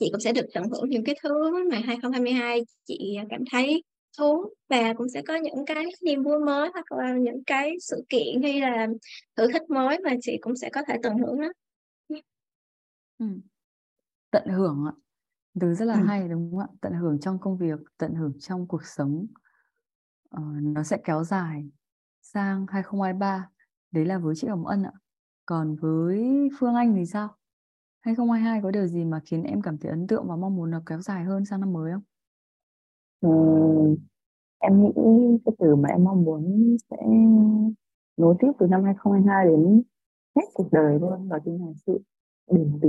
[0.00, 3.82] chị cũng sẽ được tận hưởng những cái thứ mà 2022 chị cảm thấy
[4.18, 8.04] thú và cũng sẽ có những cái niềm vui mới hoặc là những cái sự
[8.08, 8.86] kiện hay là
[9.36, 11.48] thử thách mới mà chị cũng sẽ có thể tận hưởng đó.
[13.18, 13.26] Ừ.
[14.30, 14.92] Tận hưởng ạ.
[15.60, 16.04] Từ rất là Ừ.
[16.06, 16.66] hay đúng không ạ?
[16.80, 19.26] Tận hưởng trong công việc, tận hưởng trong cuộc sống.
[20.30, 21.70] Ờ, nó sẽ kéo dài
[22.22, 23.50] sang 2023.
[23.90, 24.92] Đấy là với chị Hồng Ân ạ.
[25.46, 27.36] Còn với Phương Anh thì sao?
[28.00, 30.82] 2022 có điều gì mà khiến em cảm thấy ấn tượng và mong muốn nó
[30.86, 32.02] kéo dài hơn sang năm mới không?
[33.22, 33.96] Ừm,
[34.58, 34.90] em nghĩ
[35.46, 36.96] cái từ mà em mong muốn sẽ
[38.16, 39.82] nối tiếp từ năm 2022 đến
[40.36, 42.00] hết cuộc đời luôn đó chính là sự
[42.50, 42.88] bền bỉ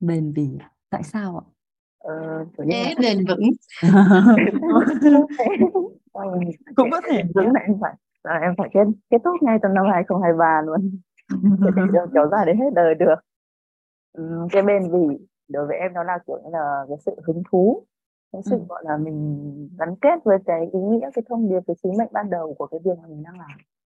[0.00, 0.48] Bền bỉ.
[0.90, 1.44] Tại sao ạ?
[1.98, 3.50] ờ, kiểu như là bền vững.
[6.76, 7.22] Cũng có thể.
[7.34, 10.90] vững là em phải là em phải kết kết thúc ngay trong năm 2023 luôn
[11.60, 13.14] để được kéo dài đến hết đời được
[14.12, 17.42] Ừm, cái bền bỉ đối với em nó là kiểu như là cái sự hứng
[17.50, 17.86] thú
[18.32, 18.64] cái sự Ừ.
[18.68, 22.08] gọi là mình gắn kết với cái ý nghĩa cái thông điệp cái sứ mệnh
[22.12, 23.50] ban đầu của cái việc mà mình đang làm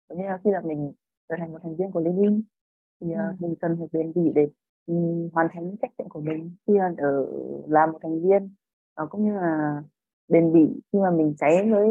[0.09, 0.93] giống như là khi là mình
[1.29, 2.41] trở thành một thành viên của Liên minh
[3.01, 3.19] thì Ừ.
[3.33, 4.47] uh, mình cần phải bền bỉ để
[4.87, 7.27] um, hoàn thành những trách nhiệm của mình khi là ở
[7.67, 8.49] làm một thành viên
[9.03, 9.83] uh, cũng như là
[10.27, 11.89] bền bỉ khi mà mình cháy với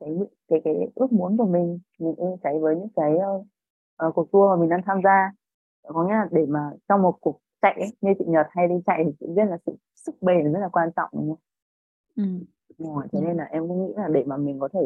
[0.00, 0.10] cái
[0.48, 3.46] cái cái ước muốn của mình mình cháy với những cái uh,
[4.08, 5.32] uh, cuộc đua mà mình đang tham gia
[5.82, 8.74] có nghĩa là để mà trong một cuộc chạy ấy, như chị Nhật hay đi
[8.86, 11.38] chạy thì chị biết là sự sức bền rất là quan trọng đúng không?
[12.16, 12.22] Ừ.
[12.78, 14.80] Đúng rồi, thế nên là em cũng nghĩ là để mà mình có thể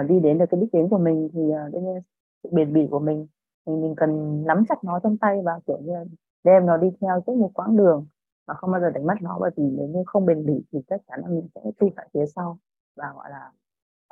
[0.00, 2.02] uh, đi đến được cái đích đến của mình thì uh, đương nhiên
[2.42, 3.26] sự bền bỉ của mình
[3.66, 6.04] thì mình cần nắm chặt nó trong tay và kiểu như là
[6.44, 8.06] đem nó đi theo suốt một quãng đường
[8.46, 10.78] và không bao giờ đánh mất nó bởi vì nếu như không bền bỉ thì
[10.88, 12.58] chắc chắn là mình sẽ tụt lại phía sau
[12.96, 13.52] và gọi là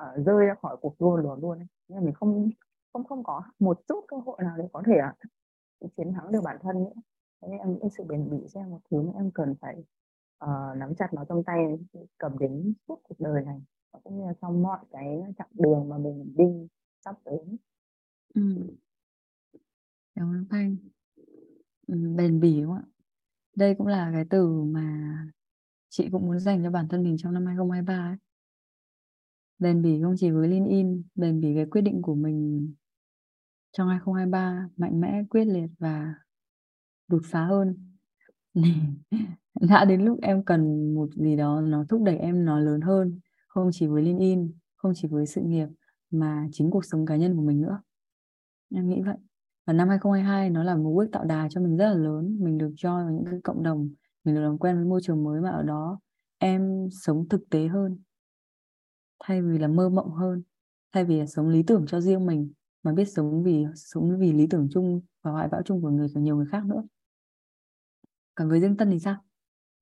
[0.02, 1.66] uh, rơi ra khỏi cuộc đua luôn luôn ấy.
[1.88, 2.50] nên là mình không
[2.92, 4.98] không không có một chút cơ hội nào để có thể
[5.84, 7.00] uh, chiến thắng được bản thân nữa
[7.42, 9.84] thế nên em nghĩ sự bền bỉ sẽ là một thứ mà em cần phải
[10.44, 11.78] uh, nắm chặt nó trong tay
[12.18, 13.60] cầm đến suốt cuộc đời này
[13.92, 16.68] và cũng như là trong mọi cái chặng đường mà mình đi
[17.04, 17.38] sắp tới
[18.34, 18.42] Ừ.
[20.14, 20.76] Cảm ơn Thanh.
[21.86, 22.86] Ừ, bền bỉ đúng không ạ?
[23.56, 25.16] Đây cũng là cái từ mà
[25.88, 28.16] chị cũng muốn dành cho bản thân mình trong năm 2023 ấy.
[29.58, 32.74] Bền bỉ không chỉ với LinkedIn, bền bỉ cái quyết định của mình
[33.72, 36.14] trong 2023 mạnh mẽ, quyết liệt và
[37.08, 37.91] đột phá hơn.
[39.60, 43.20] Đã đến lúc em cần một gì đó nó thúc đẩy em nó lớn hơn,
[43.48, 45.68] không chỉ với LinkedIn, không chỉ với sự nghiệp
[46.10, 47.82] mà chính cuộc sống cá nhân của mình nữa.
[48.74, 49.16] Em nghĩ vậy.
[49.66, 52.38] Và năm 2022 nó là một bước tạo đà cho mình rất là lớn.
[52.40, 53.90] Mình được join vào những cái cộng đồng,
[54.24, 56.00] mình được làm quen với môi trường mới mà ở đó
[56.38, 57.98] em sống thực tế hơn.
[59.24, 60.42] thay vì là mơ mộng hơn
[60.92, 64.32] thay vì là sống lý tưởng cho riêng mình mà biết sống vì sống vì
[64.32, 66.82] lý tưởng chung và hoài bão chung của người của nhiều người khác nữa
[68.34, 69.16] còn với Dương Tân thì sao?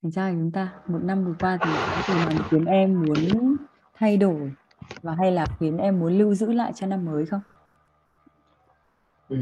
[0.03, 3.57] Thành trai chúng ta một năm vừa qua thì có điều nào khiến em muốn
[3.95, 4.53] thay đổi
[5.03, 7.41] và hay là khiến em muốn lưu giữ lại cho năm mới không?
[9.29, 9.37] Ừ,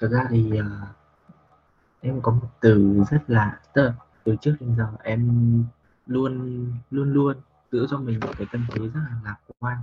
[0.00, 0.64] thật ra thì uh,
[2.00, 5.30] em có một từ rất là tức là từ trước đến giờ em
[6.06, 7.36] luôn luôn luôn
[7.72, 9.78] giữ cho mình một cái tâm thế rất là lạc quan.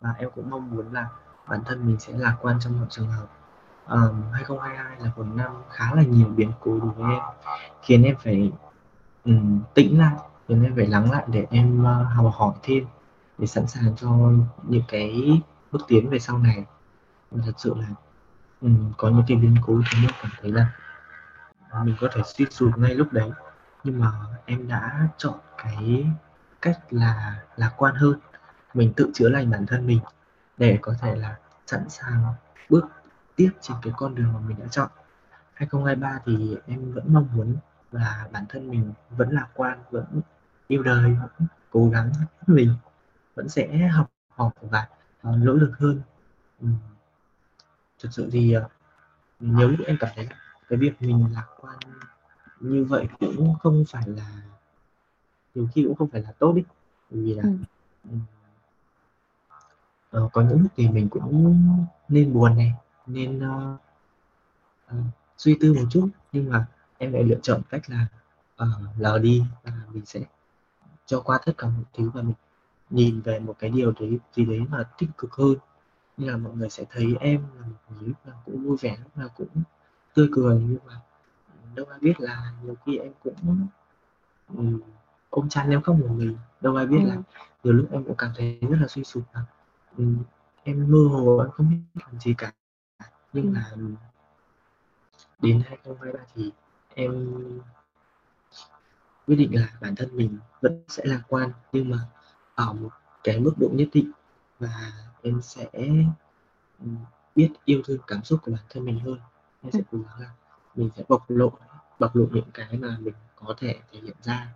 [0.00, 1.08] Và em cũng mong muốn là
[1.48, 3.26] bản thân mình sẽ lạc quan trong mọi trường hợp
[3.86, 7.22] um, 2022 là một năm khá là nhiều biến cố đối với em
[7.82, 8.52] khiến em phải
[9.24, 10.14] um, tĩnh lại
[10.48, 12.86] khiến em phải lắng lại để em uh, học hỏi thêm
[13.38, 14.08] để sẵn sàng cho
[14.62, 15.40] những cái
[15.72, 16.64] bước tiến về sau này.
[17.30, 17.88] Và thật sự là
[18.60, 20.66] um, có những cái biến cố thì em cảm thấy là
[21.84, 23.30] mình có thể suy sụp ngay lúc đấy
[23.84, 24.12] nhưng mà
[24.46, 26.06] em đã chọn cái
[26.62, 28.18] cách là lạc quan hơn.
[28.74, 30.00] Mình tự chữa lành bản thân mình
[30.58, 32.24] để có thể là sẵn sàng
[32.68, 32.84] bước
[33.36, 34.90] tiếp trên cái con đường mà mình đã chọn.
[35.54, 37.56] 2023 thì em vẫn mong muốn
[37.92, 40.20] là bản thân mình vẫn lạc quan vẫn
[40.68, 42.12] yêu đời vẫn cố gắng
[42.46, 42.74] mình
[43.34, 44.88] vẫn sẽ học hỏi và
[45.28, 46.00] uh, nỗ lực hơn.
[46.60, 46.74] Um,
[47.98, 48.62] thực sự thì uh,
[49.40, 50.28] nhiều lúc em cảm thấy
[50.68, 51.78] cái việc mình lạc quan
[52.60, 54.42] như vậy cũng không phải là
[55.54, 56.62] nhiều khi cũng không phải là tốt đi
[57.10, 57.42] vì là
[58.10, 58.16] ừ.
[60.18, 61.56] uh, có những lúc thì mình cũng
[62.08, 62.74] nên buồn này
[63.12, 63.80] nên uh,
[64.90, 65.04] uh,
[65.36, 66.08] suy tư một chút.
[66.32, 66.66] Nhưng mà
[66.98, 68.06] em lại lựa chọn cách là
[68.62, 70.20] uh, lờ đi và mình sẽ
[71.06, 72.34] cho qua tất cả mọi thứ và mình
[72.90, 75.54] nhìn về một cái điều đấy gì đấy mà tích cực hơn.
[76.16, 78.96] Như là mọi người sẽ thấy em là một người lúc nào cũng vui vẻ
[79.02, 79.48] lúc nào cũng
[80.14, 80.60] tươi cười.
[80.68, 81.00] Nhưng mà
[81.74, 83.66] đâu ai biết là nhiều khi em cũng
[84.48, 84.80] um,
[85.30, 86.36] ôm chăn em không một mình.
[86.60, 87.08] Đâu ai biết ừ.
[87.08, 87.16] là
[87.64, 89.44] nhiều lúc em cũng cảm thấy rất là suy sụp là
[89.98, 90.22] um,
[90.64, 92.52] em mơ hồ em không biết làm gì cả
[93.32, 93.52] nhưng ừ.
[93.54, 93.70] là
[95.40, 96.50] đến 2023 thì
[96.94, 97.38] em
[99.26, 101.98] quyết định là bản thân mình vẫn sẽ lạc quan nhưng mà
[102.54, 102.90] ở một
[103.24, 104.10] cái mức độ nhất định
[104.58, 104.92] và
[105.22, 105.70] em sẽ
[107.36, 109.18] biết yêu thương cảm xúc của bản thân mình hơn.
[109.62, 110.30] Em sẽ cố gắng là
[110.74, 111.52] mình sẽ bộc lộ
[111.98, 114.48] bộc lộ những cái mà mình có thể thể hiện ra.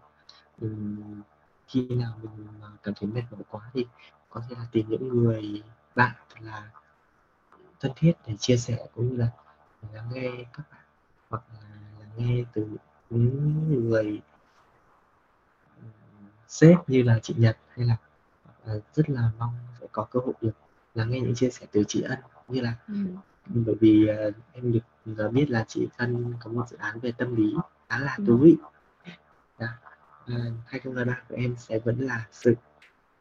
[0.58, 1.22] Mình,
[1.68, 2.48] khi nào mình
[2.82, 3.86] cảm thấy mệt mỏi quá thì
[4.30, 5.62] có thể là tìm những người
[5.94, 6.70] bạn là
[7.86, 9.28] thân thiết để chia sẻ cũng như là
[9.94, 10.80] lắng nghe các bạn
[11.30, 11.60] hoặc là
[12.00, 12.68] lắng nghe từ
[13.10, 14.20] những người
[16.48, 17.96] sếp như là chị Nhật hay là
[18.94, 20.52] rất là mong sẽ có cơ hội được
[20.94, 22.18] lắng nghe những chia sẻ từ chị Ân
[22.48, 22.94] như là ừ.
[23.46, 27.36] bởi vì uh, em được biết là chị Ân có một dự án về tâm
[27.36, 27.54] lý
[27.88, 28.56] khá là thú vị
[29.58, 29.66] ừ.
[30.34, 32.54] uh, 2023 của em sẽ vẫn là sự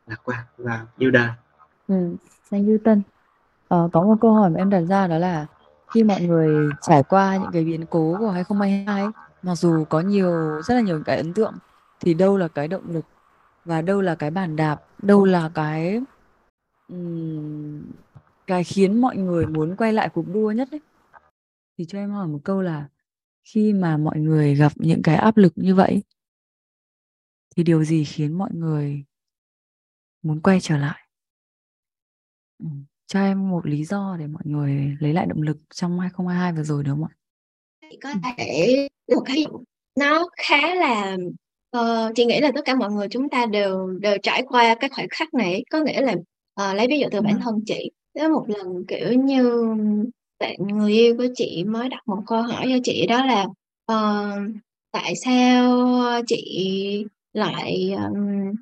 [0.08, 1.30] lạc quan và yêu đời
[1.88, 2.16] ừ.
[2.50, 3.02] Thank you Tân
[3.68, 5.46] ờ, có một câu hỏi mà em đặt ra đó là
[5.94, 9.08] khi mọi người trải qua những cái biến cố của 2022
[9.42, 11.54] mặc dù có nhiều rất là nhiều cái ấn tượng
[12.00, 13.06] thì đâu là cái động lực
[13.66, 16.02] và đâu là cái bàn đạp đâu là cái
[16.88, 17.82] um,
[18.48, 20.82] cái khiến mọi người muốn quay lại cuộc đua nhất ấy
[21.78, 22.88] thì cho em hỏi một câu là
[23.44, 26.04] khi mà mọi người gặp những cái áp lực như vậy
[27.56, 29.04] thì điều gì khiến mọi người
[30.22, 31.08] muốn quay trở lại
[32.60, 32.66] ừ
[33.08, 36.64] cho em một lý do để mọi người lấy lại động lực trong 2022 vừa
[36.64, 37.14] rồi được không ạ?
[38.04, 39.46] Có thể một cái
[39.96, 41.18] nó khá là
[41.76, 44.90] Ờ, chị nghĩ là tất cả mọi người chúng ta đều đều trải qua cái
[44.90, 46.16] khoảnh khắc này có nghĩa là
[46.54, 49.66] ờ, lấy ví dụ từ bản thân chị có một lần kiểu như
[50.40, 53.46] bạn người yêu của chị mới đặt một câu hỏi cho chị đó là
[53.86, 54.32] ờ,
[54.92, 58.54] tại sao chị lại um,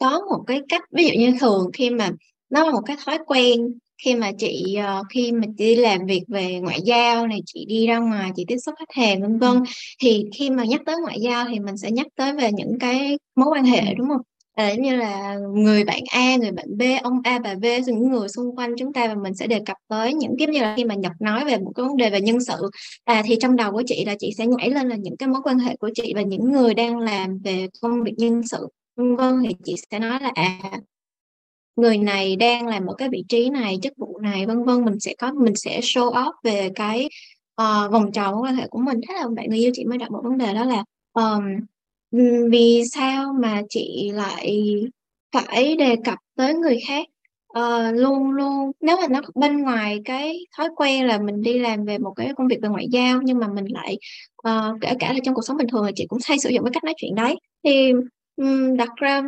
[0.00, 2.10] có một cái cách ví dụ như thường khi mà
[2.50, 3.78] nó là một cái thói quen.
[4.04, 7.64] Khi mà chị ờ, khi mà chị đi làm việc về ngoại giao này chị
[7.68, 9.62] đi ra ngoài chị tiếp xúc khách hàng vân vân
[10.02, 13.18] thì khi mà nhắc tới ngoại giao thì mình sẽ nhắc tới về những cái
[13.36, 14.20] mối quan hệ đúng không?
[14.56, 18.28] À, như là người bạn A, người bạn B, ông A, bà B, những người
[18.28, 20.84] xung quanh chúng ta và mình sẽ đề cập tới những cái như là khi
[20.84, 22.70] mà Nhật nói về một cái vấn đề về nhân sự.
[23.04, 25.40] À, thì trong đầu của chị là chị sẽ nhảy lên là những cái mối
[25.44, 29.16] quan hệ của chị và những người đang làm về công việc nhân sự vân
[29.16, 30.58] vân thì chị sẽ nói là à
[31.76, 35.00] người này đang làm một cái vị trí này chức vụ này vân vân mình
[35.00, 37.08] sẽ có mình sẽ show off về cái
[37.62, 39.00] uh, vòng tròn quan hệ của mình.
[39.08, 41.42] Thế là bạn người yêu chị mới đặt một vấn đề đó là um,
[42.50, 44.74] vì sao mà chị lại
[45.32, 47.06] phải đề cập tới người khác?
[47.58, 51.84] Uh, luôn luôn nếu mà nó bên ngoài cái thói quen là mình đi làm
[51.84, 53.98] về một cái công việc về ngoại giao nhưng mà mình lại
[54.48, 56.64] uh, kể cả là trong cuộc sống bình thường là chị cũng hay sử dụng
[56.64, 57.36] cái cách nói chuyện đấy.
[57.64, 57.92] Thì
[58.36, 59.22] um, đặt ra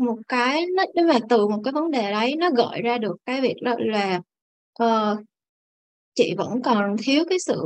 [0.00, 3.16] một cái nó nhưng mà từ một cái vấn đề đấy nó gợi ra được
[3.26, 4.20] cái việc đó là
[4.82, 5.18] uh,
[6.14, 7.62] chị vẫn còn thiếu cái sự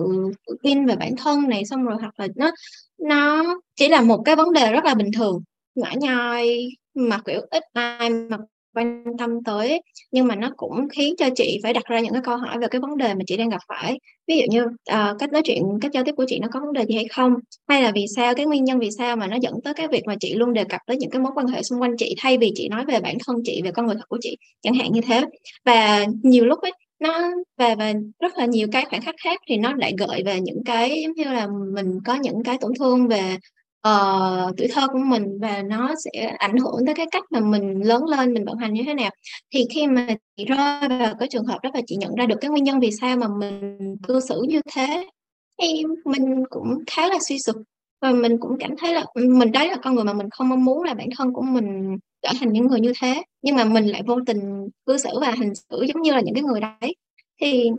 [0.47, 2.51] tự tin về bản thân này xong rồi hoặc là nó
[2.99, 3.45] nó
[3.77, 5.43] chỉ là một cái vấn đề rất là bình thường.
[5.75, 8.39] Nhỏ nhoi mà kiểu ít ai mà
[8.75, 12.23] quan tâm tới nhưng mà nó cũng khiến cho chị phải đặt ra những cái
[12.25, 13.99] câu hỏi về cái vấn đề mà chị đang gặp phải.
[14.27, 16.73] Ví dụ như uh, cách nói chuyện cách giao tiếp của chị nó có vấn
[16.73, 17.35] đề gì hay không?
[17.69, 20.03] Hay là vì sao cái nguyên nhân vì sao mà nó dẫn tới cái việc
[20.07, 22.39] mà chị luôn đề cập tới những cái mối quan hệ xung quanh chị thay
[22.39, 24.93] vì chị nói về bản thân chị về con người thật của chị chẳng hạn
[24.93, 25.23] như thế.
[25.65, 29.57] Và nhiều lúc ấy nó và và rất là nhiều cái khoảnh khắc khác thì
[29.57, 33.09] nó lại gợi về những cái giống như là mình có những cái tổn thương
[33.09, 33.37] về
[33.89, 37.81] uh, tuổi thơ của mình và nó sẽ ảnh hưởng tới cái cách mà mình
[37.85, 39.11] lớn lên mình vận hành như thế nào.
[39.55, 42.37] Thì khi mà chị rơi vào cái trường hợp đó và chị nhận ra được
[42.41, 45.09] cái nguyên nhân vì sao mà mình cư xử như thế
[45.63, 47.57] thì mình cũng khá là suy sụp.
[48.01, 50.49] Và mình cũng cảm thấy là ừ, mình đấy là con người mà mình không
[50.49, 53.23] mong muốn là bản thân của mình trở thành những người như thế.
[53.43, 56.35] Nhưng mà mình lại vô tình cư xử và hành xử giống như là những
[56.35, 56.97] cái người đấy.
[57.41, 57.71] Thì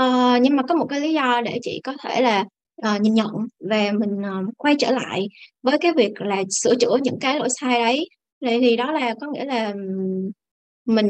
[0.00, 2.44] uh, nhưng mà có một cái lý do để chị có thể là
[2.88, 5.28] uh, nhìn nhận và mình uh, quay trở lại
[5.62, 8.08] với cái việc là sửa chữa những cái lỗi sai đấy.
[8.46, 9.74] Thì, thì đó là có nghĩa là
[10.86, 11.08] mình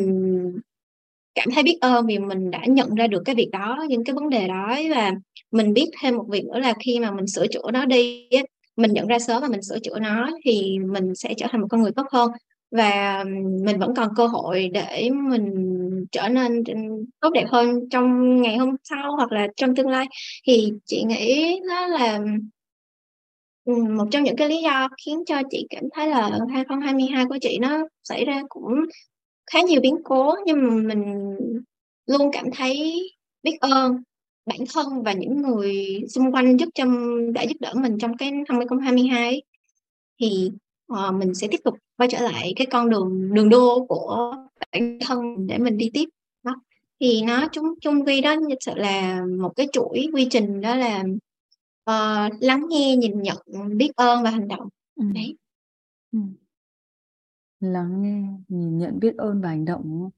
[1.34, 4.14] cảm thấy biết ơn vì mình đã nhận ra được cái việc đó những cái
[4.14, 5.12] vấn đề đó và
[5.50, 8.28] mình biết thêm một việc nữa là khi mà mình sửa chữa nó đi
[8.76, 11.66] mình nhận ra sớm và mình sửa chữa nó thì mình sẽ trở thành một
[11.70, 12.30] con người tốt hơn.
[12.70, 13.24] Và
[13.64, 15.52] mình vẫn còn cơ hội để mình
[16.12, 16.64] trở nên
[17.20, 20.06] tốt đẹp hơn trong ngày hôm sau hoặc là trong tương lai.
[20.46, 22.20] Thì chị nghĩ đó là
[23.66, 27.58] một trong những cái lý do khiến cho chị cảm thấy là 2022 của chị
[27.60, 28.74] nó xảy ra cũng
[29.52, 30.34] khá nhiều biến cố.
[30.46, 31.34] Nhưng mà mình
[32.06, 33.02] luôn cảm thấy
[33.42, 34.02] biết ơn
[34.46, 36.84] bản thân và những người xung quanh giúp cho
[37.34, 39.42] đã giúp đỡ mình trong cái năm 2022
[40.20, 40.50] thì
[40.94, 44.34] uh, mình sẽ tiếp tục quay trở lại cái con đường đường đua của
[44.72, 46.08] bản thân để mình đi tiếp
[46.42, 46.56] đó
[47.00, 50.76] thì nó chung chung quy đó thật sự là một cái chuỗi quy trình đó
[50.76, 51.04] là
[51.90, 53.38] uh, lắng nghe nhìn nhận
[53.76, 55.04] biết ơn và hành động ừ.
[55.14, 55.36] đấy
[56.12, 56.18] ừ.
[57.60, 60.10] lắng nghe nhìn nhận biết ơn và hành động đúng không?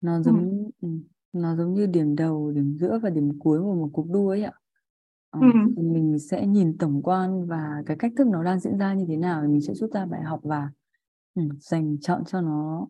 [0.00, 0.88] nó giống ừ.
[1.32, 4.42] nó giống như điểm đầu điểm giữa và điểm cuối của một cuộc đua ấy
[4.42, 4.52] ạ
[5.30, 5.74] Ờ, Ừm.
[5.76, 9.04] thì mình sẽ nhìn tổng quan và cái cách thức nó đang diễn ra như
[9.08, 10.70] thế nào thì mình sẽ rút ra bài học và
[11.34, 12.86] ừm, dành chọn cho nó.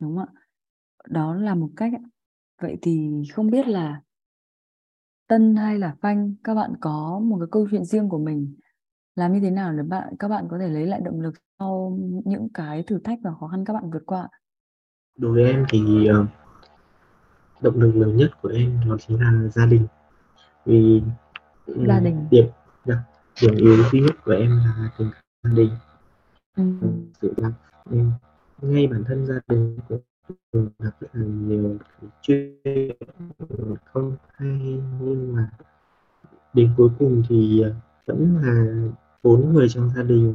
[0.00, 0.42] Đúng không ạ?
[1.08, 2.02] Đó là một cách ạ.
[2.60, 4.02] Vậy thì không biết là
[5.28, 8.54] Tân hay là Phanh, các bạn có một cái câu chuyện riêng của mình.
[9.14, 11.98] Làm như thế nào để bạn các bạn có thể lấy lại động lực sau
[12.24, 14.28] những cái thử thách và khó khăn các bạn vượt qua
[15.16, 16.26] Đối với em thì ờ,
[17.60, 19.86] động lực lớn nhất của em đó chính là gia đình.
[20.64, 21.02] Vì
[21.76, 22.28] Gia đình.
[22.30, 22.46] điểm
[22.84, 23.02] dạ,
[23.42, 25.10] điểm yếu duy nhất của em là tình
[25.44, 25.70] gia đình
[26.56, 26.64] Ừ.
[27.22, 27.50] sự là
[28.62, 31.76] ngay bản thân gia đình cũng gặp rất là nhiều
[32.22, 32.56] chuyện
[33.84, 35.50] không hay nhưng mà
[36.54, 37.74] đến cuối cùng thì ờ,
[38.06, 38.88] vẫn là
[39.22, 40.34] bốn người trong gia đình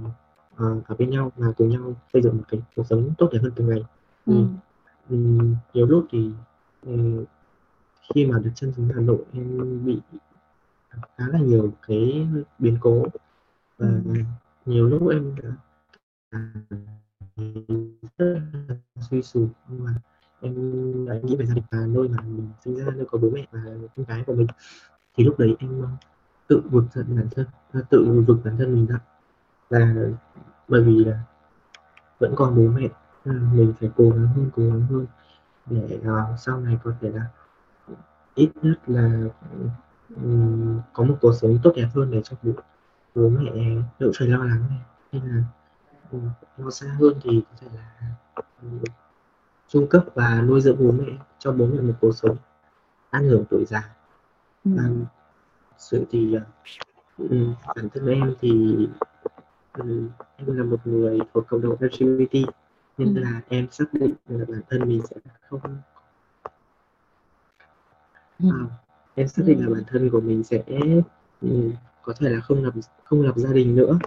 [0.55, 3.39] uh, ở bên nhau và cùng nhau xây dựng một cái cuộc sống tốt đẹp
[3.41, 3.83] hơn từng ngày
[4.25, 4.45] Ừ.
[5.09, 6.31] um, nhiều lúc thì
[6.85, 7.23] um,
[8.13, 9.99] khi mà đặt chân xuống Hà Nội em bị
[11.17, 12.27] khá là nhiều cái
[12.59, 13.05] biến cố.
[13.77, 14.13] Và ừ.
[14.65, 15.35] nhiều lúc em
[16.31, 16.39] đã
[18.17, 18.75] rất là
[19.09, 19.95] suy sụp nhưng mà
[20.41, 23.29] em đã nghĩ về gia đình và nơi mà mình sinh ra nơi có bố
[23.29, 23.59] mẹ và
[23.95, 24.47] con gái của mình.
[25.17, 25.83] Thì lúc đấy em
[26.47, 27.45] tự vực dậy bản thân
[27.89, 28.99] tự vực bản thân mình ra.
[29.69, 29.95] Và
[30.67, 31.23] bởi vì là
[32.19, 32.87] vẫn còn bố mẹ
[33.25, 35.05] mình phải cố gắng hơn cố gắng hơn
[35.65, 37.27] để uh, sau này có thể là
[38.35, 39.23] ít nhất là
[40.93, 42.51] có một cuộc sống tốt đẹp hơn để cho bố
[43.15, 43.51] bố mẹ
[43.99, 44.79] đỡ phải lo lắng này
[45.11, 45.43] hay là
[46.57, 48.09] lo xa hơn thì có thể là
[49.67, 52.37] trung cấp và nuôi dưỡng bố mẹ cho bố mẹ một cuộc sống
[53.09, 53.95] an hưởng tuổi già
[54.65, 54.71] ừ.
[54.75, 54.83] và
[55.77, 56.37] sự thì
[57.23, 57.31] uh,
[57.75, 58.77] bản thân em thì
[59.77, 62.35] um, em là một người thuộc cộng đồng LGBT
[62.97, 63.21] nên ừ.
[63.21, 65.15] là em xác định là bản thân mình sẽ
[65.49, 65.61] không
[68.39, 68.47] ừ.
[68.47, 68.71] uh,
[69.15, 70.63] em xác định là bản thân của mình sẽ
[71.41, 73.99] um, có thể là không lập không lập gia đình nữa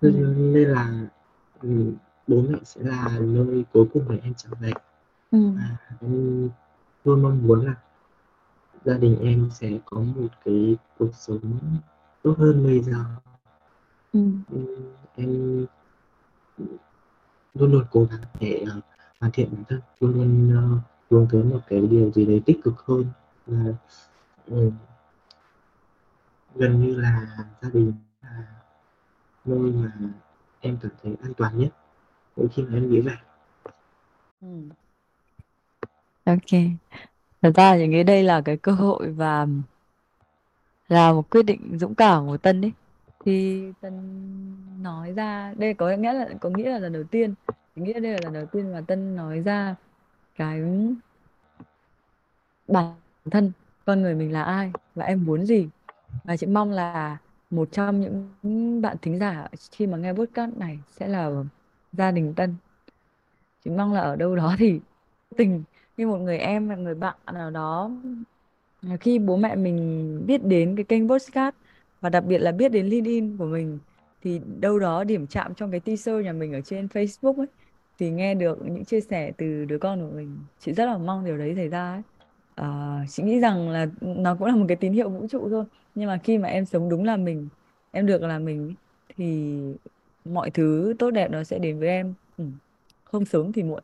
[0.00, 0.34] nên, ừ.
[0.36, 1.08] nên là
[1.62, 1.94] um,
[2.26, 4.72] bố mẹ sẽ là nơi cuối cùng để em trở về
[5.30, 5.38] ừ.
[5.56, 6.48] và em
[7.04, 7.74] luôn mong muốn là
[8.84, 11.58] gia đình em sẽ có một cái cuộc sống
[12.22, 13.04] tốt hơn bây giờ
[14.12, 14.20] ừ.
[15.16, 15.66] em
[17.54, 18.84] luôn luôn cố gắng để uh,
[19.20, 22.60] hoàn thiện bản thân luôn luôn uh, hướng tới một cái điều gì đấy tích
[22.64, 23.04] cực hơn
[23.46, 23.72] là
[24.50, 24.70] ừ,
[26.54, 27.26] gần như là
[27.62, 27.92] gia đình
[28.22, 28.44] là
[29.44, 29.92] nơi mà
[30.60, 31.68] em cảm thấy an toàn nhất
[32.36, 33.16] mỗi khi mà em nghĩ vậy
[34.40, 34.48] Ừ.
[36.24, 36.60] Ok.
[37.42, 39.46] Thật ra thì nghĩ đây là cái cơ hội và
[40.88, 42.72] là một quyết định dũng cảm của Tân ấy.
[43.24, 43.92] Thì Tân
[44.82, 47.34] nói ra, đây có nghĩa là có nghĩa là lần đầu tiên,
[47.76, 49.74] nghĩa đây là lần đầu tiên mà Tân nói ra
[50.36, 50.62] cái
[52.68, 52.94] bản
[53.30, 53.52] thân
[53.90, 55.68] con người mình là ai và em muốn gì.
[56.24, 57.16] Và chị mong là
[57.50, 61.30] một trong những bạn thính giả khi mà nghe podcast này sẽ là
[61.92, 62.54] gia đình Tân.
[63.64, 64.80] Chị mong là ở đâu đó thì
[65.36, 65.62] tình
[65.96, 67.90] như một người em và người bạn nào đó
[68.88, 71.54] à, khi bố mẹ mình biết đến cái kênh podcast
[72.00, 73.78] và đặc biệt là biết đến LinkedIn của mình,
[74.22, 77.46] thì đâu đó điểm chạm trong cái teaser nhà mình ở trên Facebook ấy,
[77.98, 81.24] thì nghe được những chia sẻ từ đứa con của mình chị rất là mong
[81.24, 82.02] điều đấy xảy ra ấy
[82.62, 85.64] uh, chị nghĩ rằng là nó cũng là một cái tín hiệu vũ trụ thôi.
[85.94, 87.48] Nhưng mà khi mà em sống đúng là mình
[87.90, 88.74] em được là mình
[89.16, 89.58] thì
[90.24, 92.14] mọi thứ tốt đẹp nó sẽ đến với em.
[92.38, 92.44] Ừ.
[93.04, 93.82] không sớm thì muộn.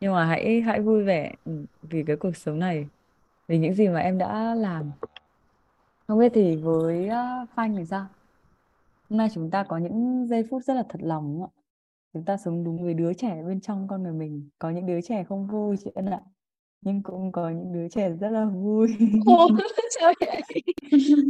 [0.00, 2.88] Nhưng mà hãy hãy vui vẻ ừ, vì cái cuộc sống này
[3.48, 4.90] vì những gì mà em đã làm.
[6.08, 8.06] Không biết thì với uh, Phanh thì sao?
[9.10, 11.60] Hôm nay chúng ta có những giây phút rất là thật lòng đúng không ạ.
[12.12, 14.48] Chúng ta sống đúng với đứa trẻ bên trong con người mình.
[14.58, 16.20] Có những đứa trẻ không vui chị Ân ạ
[16.84, 19.48] nhưng cũng có những đứa trẻ rất là vui Ồ,
[20.00, 20.42] sao vậy?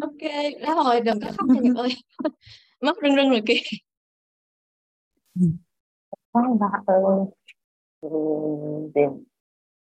[0.02, 0.32] Ok,
[0.62, 1.90] đã hồi đừng có khóc nha Nhật ơi.
[2.80, 3.60] Mắt rưng rưng rồi kìa.
[6.32, 7.26] Vâng bạn ơi
[8.94, 9.02] để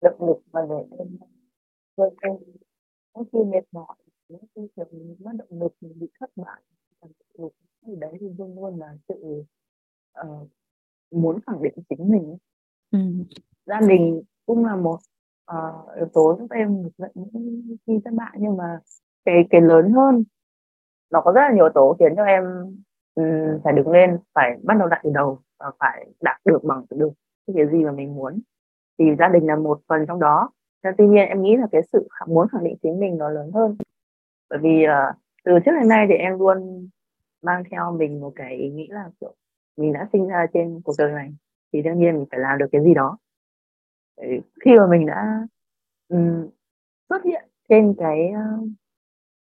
[0.02, 1.18] động lực và để em
[1.96, 2.34] vươn lên
[3.14, 3.96] mỗi khi mệt mỏi
[4.30, 6.62] mỗi khi kiểu mình mất động lực mình bị thất bại
[7.02, 7.54] động lực
[7.86, 9.44] thì đấy thì luôn luôn là sự
[10.12, 10.48] ờ,
[11.12, 12.38] muốn khẳng định chính mình
[12.92, 13.00] ừ.
[13.66, 15.00] gia đình cũng là một
[15.52, 18.80] uh, yếu tố giúp em được dậy những khi thất bại nhưng mà
[19.26, 20.24] cái cái lớn hơn
[21.12, 22.44] nó có rất là nhiều yếu tố khiến cho em
[23.16, 26.86] um, phải đứng lên phải bắt đầu lại từ đầu và phải đạt được bằng
[26.90, 27.12] được
[27.48, 28.40] cái gì mà mình muốn
[29.00, 30.50] thì gia đình là một phần trong đó.
[30.84, 33.52] Nhưng tuy nhiên em nghĩ là cái sự muốn khẳng định chính mình nó lớn
[33.54, 33.78] hơn.
[34.50, 35.16] Bởi vì uh,
[35.46, 36.90] từ trước đến nay thì em luôn
[37.42, 39.34] mang theo mình một cái ý nghĩ là kiểu
[39.78, 41.34] mình đã sinh ra trên cuộc đời này
[41.74, 43.18] thì đương nhiên mình phải làm được cái gì đó
[44.66, 45.48] khi mà mình đã
[46.10, 46.50] um,
[47.10, 48.42] xuất hiện trên cái ờ,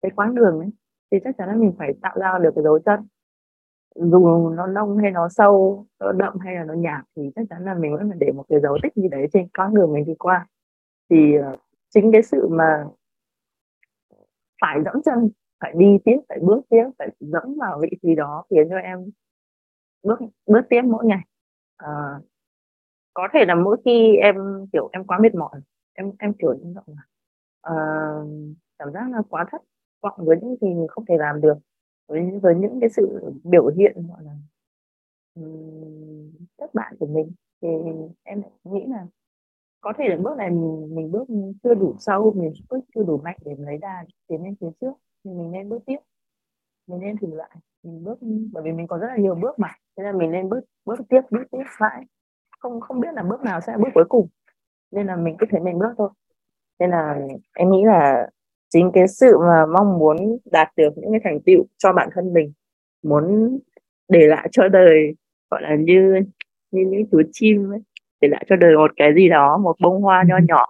[0.02, 0.70] cái quãng đường ấy
[1.12, 3.08] thì chắc chắn là mình phải tạo ra được cái dấu chân.
[3.96, 7.66] Dù nó nông hay nó sâu nó đậm hay là nó nhạt thì chắc chắn
[7.66, 10.06] là mình vẫn phải để một cái dấu tích gì đấy trên quãng đường mình
[10.06, 10.48] đi qua.
[11.10, 11.60] Thì uh,
[11.90, 12.86] chính cái sự mà
[14.62, 18.44] phải dẫm chân phải đi tiếp phải bước tiếp phải dẫm vào vị trí đó
[18.50, 19.10] khiến cho em
[20.04, 21.22] bước bước tiếp mỗi ngày.
[21.84, 22.24] Uh,
[23.14, 24.36] có thể là mỗi khi em
[24.74, 25.62] kiểu em quá mệt mỏi
[25.94, 27.08] em em kiểu như vậy là uh,
[27.62, 27.76] ờ,
[28.80, 29.62] cảm giác là quá thất
[30.02, 31.58] vọng với những gì mình không thể làm được
[32.08, 34.32] với với những cái sự biểu hiện gọi là
[35.36, 37.32] ừm, thất bại của mình.
[37.62, 37.68] Thì
[38.24, 39.08] em lại nghĩ là
[39.82, 41.26] có thể là bước này mình, mình bước
[41.64, 44.94] chưa đủ sâu mình bước chưa đủ mạnh để lấy đà tiến lên phía trước
[45.24, 45.98] thì mình nên bước tiếp.
[46.88, 48.20] Mình nên thử lại mình bước
[48.54, 51.00] bởi vì mình có rất là nhiều bước mà thế nên mình nên bước bước
[51.10, 52.06] tiếp bước tiếp mãi
[52.64, 54.28] không không biết là bước nào sẽ là bước cuối cùng.
[54.92, 56.10] Nên là mình cứ thấy mình bước thôi.
[56.80, 57.20] Nên là
[57.54, 58.28] em nghĩ là
[58.70, 62.34] chính cái sự mà mong muốn đạt được những cái thành tựu cho bản thân
[62.34, 62.54] mình
[63.04, 63.58] muốn
[64.08, 65.16] để lại cho đời
[65.52, 66.16] gọi là như
[66.72, 67.80] như những chú chim ấy
[68.22, 70.66] để lại cho đời một cái gì đó một bông hoa nho nhỏ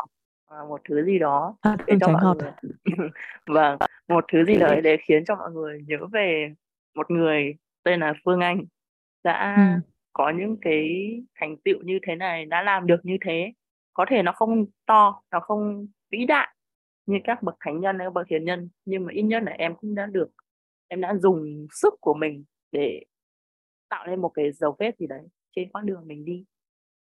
[0.50, 2.38] à, một thứ gì đó à, để cho tránh mọi hợp.
[2.40, 2.52] người
[3.48, 3.78] vâng
[4.08, 6.54] một thứ gì đấy để khiến cho mọi người nhớ về
[6.96, 8.62] một người tên là Phương Anh
[9.24, 9.93] đã ừ.
[10.14, 10.90] Có những cái
[11.36, 13.54] thành tựu như thế này đã làm được như thế
[13.94, 16.56] có thể nó không to nó không vĩ đại
[17.06, 19.76] như các bậc thánh nhân hay bậc hiền nhân nhưng mà ít nhất là em
[19.76, 20.30] cũng đã được
[20.88, 23.04] em đã dùng sức của mình để
[23.90, 25.22] tạo nên một cái dấu vết gì đấy
[25.56, 26.46] trên quãng đường mình đi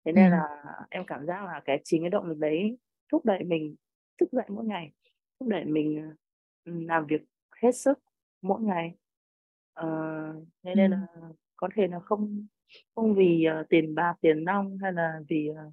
[0.05, 0.15] thế ừ.
[0.15, 2.77] nên là em cảm giác là cái chính cái động lực đấy
[3.11, 3.75] thúc đẩy mình
[4.19, 4.91] thức dậy mỗi ngày
[5.39, 6.11] thúc đẩy mình
[6.63, 7.21] ừ, làm việc
[7.61, 7.99] hết sức
[8.41, 8.95] mỗi ngày
[9.73, 9.87] ờ,
[10.63, 10.75] thế Ừ.
[10.75, 11.07] nên là
[11.55, 12.45] có thể là không
[12.95, 15.71] không vì ờ, tiền bạc tiền nong hay là vì ờ,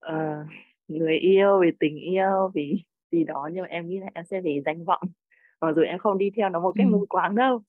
[0.00, 0.44] ờ,
[0.88, 4.40] người yêu vì tình yêu vì gì đó nhưng mà em nghĩ là em sẽ
[4.40, 5.02] vì danh vọng
[5.60, 6.90] mặc dù em không đi theo nó một cách Ừ.
[6.90, 7.62] mù quáng đâu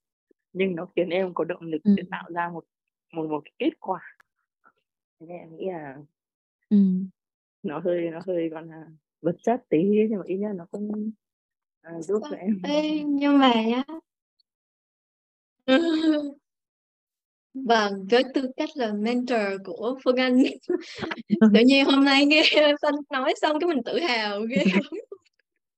[0.53, 1.93] nhưng nó khiến em có động lực Ừ.
[1.95, 2.65] để tạo ra một
[3.13, 4.01] một một cái kết quả
[5.19, 5.97] thế nên em nghĩ là
[6.69, 6.77] Ừ.
[7.63, 8.85] nó hơi nó hơi gọi là
[9.21, 9.77] vật chất tí
[10.09, 11.11] nhưng mà ít nhất nó cũng
[11.81, 13.83] à, giúp cho em Ê, nhưng mà nhá
[17.53, 20.43] Vâng, với tư cách là mentor của Phương Anh
[21.53, 22.43] tự nhiên hôm nay nghe
[22.81, 24.57] Phân nói xong cái mình tự hào ghê.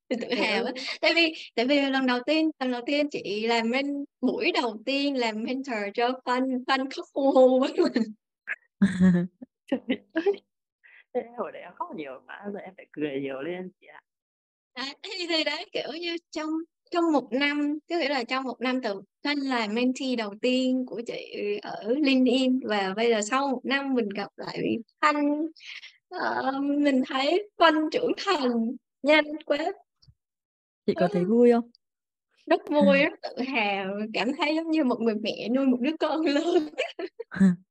[0.09, 0.71] Mình tự hào á
[1.01, 4.77] tại vì tại vì lần đầu tiên lần đầu tiên chị làm men buổi đầu
[4.85, 8.03] tiên làm mentor cho Phân Phân khóc hu hu với mình
[11.37, 14.01] hồi đấy em khóc nhiều quá, giờ em phải cười nhiều lên chị ạ.
[15.03, 16.49] Thì thì đấy, kiểu như, trong
[16.93, 20.85] trong một năm, có nghĩa là trong một năm từ Thanh là mentee đầu tiên
[20.85, 25.47] của chị ở LinkedIn và bây giờ sau một năm mình gặp lại Thanh,
[26.09, 28.51] ờ, mình thấy Thanh trưởng thành
[29.03, 29.57] nhanh quá.
[30.85, 31.69] Chị có thấy vui không?
[32.45, 35.97] Rất vui, rất tự hào, cảm thấy giống như một người mẹ nuôi một đứa
[35.99, 36.69] con lớn.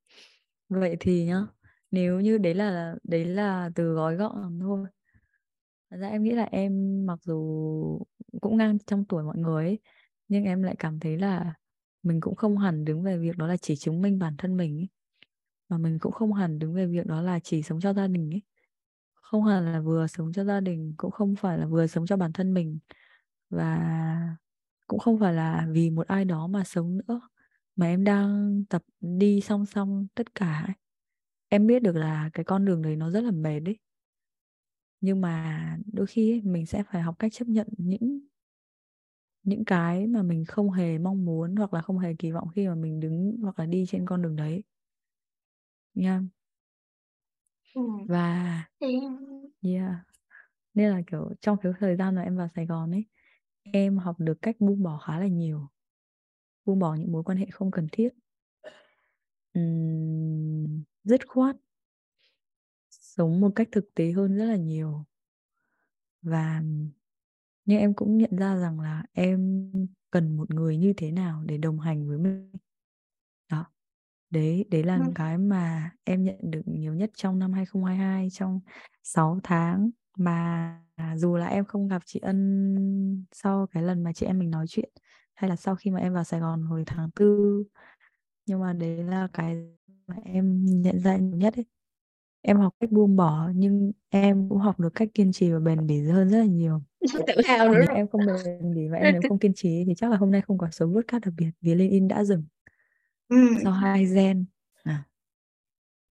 [0.68, 1.40] Vậy thì nhá,
[1.90, 4.86] nếu như đấy là đấy là từ gói gọn thôi.
[5.92, 6.72] Thật ra em nghĩ là em
[7.06, 8.00] mặc dù
[8.40, 9.78] cũng ngang trong tuổi mọi người ấy,
[10.28, 11.54] nhưng em lại cảm thấy là
[12.02, 14.78] mình cũng không hẳn đứng về việc đó là chỉ chứng minh bản thân mình
[14.78, 14.88] ấy.
[15.68, 18.30] Mà mình cũng không hẳn đứng về việc đó là chỉ sống cho gia đình
[18.34, 18.42] ấy.
[19.14, 22.16] Không hẳn là vừa sống cho gia đình, cũng không phải là vừa sống cho
[22.16, 22.78] bản thân mình.
[23.50, 23.78] Và
[24.86, 27.20] cũng không phải là vì một ai đó mà sống nữa.
[27.76, 30.74] Mà em đang tập đi song song tất cả ấy.
[31.48, 33.78] Em biết được là cái con đường đấy nó rất là mệt đấy.
[35.02, 38.20] Nhưng mà đôi khi ấy, mình sẽ phải học cách chấp nhận những
[39.44, 42.68] những cái mà mình không hề mong muốn hoặc là không hề kỳ vọng khi
[42.68, 44.62] mà mình đứng hoặc là đi trên con đường đấy.
[45.94, 46.32] Nha.
[47.74, 48.08] Ừm.
[48.08, 49.00] Và Thì
[49.62, 49.94] yeah.
[50.74, 53.04] Nên là kiểu trong cái thời gian mà em vào Sài Gòn ấy,
[53.62, 55.68] em học được cách buông bỏ khá là nhiều.
[56.66, 58.10] Buông bỏ những mối quan hệ không cần thiết.
[59.54, 61.56] Ừm, dứt khoát.
[63.16, 65.04] Sống một cách thực tế hơn rất là nhiều.
[66.22, 66.62] Và
[67.66, 69.70] nhưng em cũng nhận ra rằng là em
[70.10, 72.52] cần một người như thế nào để đồng hành với mình.
[73.52, 73.66] Đó.
[74.30, 75.14] Đấy, đấy là Ừm.
[75.14, 78.60] cái mà em nhận được nhiều nhất trong năm 2022 trong
[79.02, 80.80] 6 tháng mà
[81.16, 84.66] dù là em không gặp chị Ân sau cái lần mà chị em mình nói
[84.68, 84.90] chuyện
[85.34, 87.64] hay là sau khi mà em vào Sài Gòn hồi tháng 4
[88.46, 89.56] nhưng mà đấy là cái
[90.06, 91.66] mà em nhận ra nhiều nhất ấy.
[92.42, 95.86] Em học cách buông bỏ nhưng em cũng học được cách kiên trì và bền
[95.86, 96.82] bỉ hơn rất là nhiều.
[97.26, 99.94] Tự hào nữa Nếu em không bền bỉ và em nếu không kiên trì thì
[99.96, 102.44] chắc là hôm nay không có số podcast đặc biệt vì LinkedIn đã dừng
[103.64, 104.44] sau hai gen.
[104.82, 105.04] À.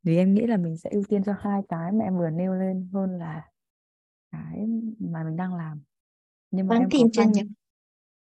[0.04, 2.54] Vì em nghĩ là mình sẽ ưu tiên cho hai cái mà em vừa nêu
[2.54, 3.50] lên hơn là
[4.32, 4.68] cái
[5.00, 5.82] mà mình đang làm.
[6.52, 7.48] Nhưng mà Bán em có nhật.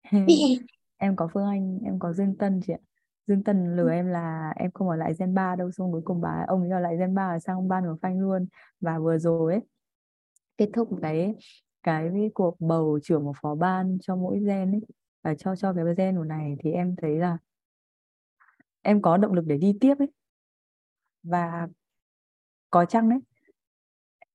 [0.99, 2.79] em có Phương Anh, em có Dương Tân chị ạ.
[3.29, 6.21] Dương Tân lừa em là em không ở lại Gen 3 đâu, xong cuối cùng
[6.21, 8.47] bà ông ấy ở lại Gen 3 là sang ban của Phanh luôn.
[8.81, 9.63] Và vừa rồi ấy
[10.59, 11.35] kết thúc cái
[11.83, 14.81] cái cuộc bầu trưởng và phó ban cho mỗi gen ấy
[15.23, 17.39] và cho cho cái gen của này thì em thấy là
[18.83, 20.09] em có động lực để đi tiếp ấy.
[21.23, 21.69] Và
[22.71, 23.19] có chăng đấy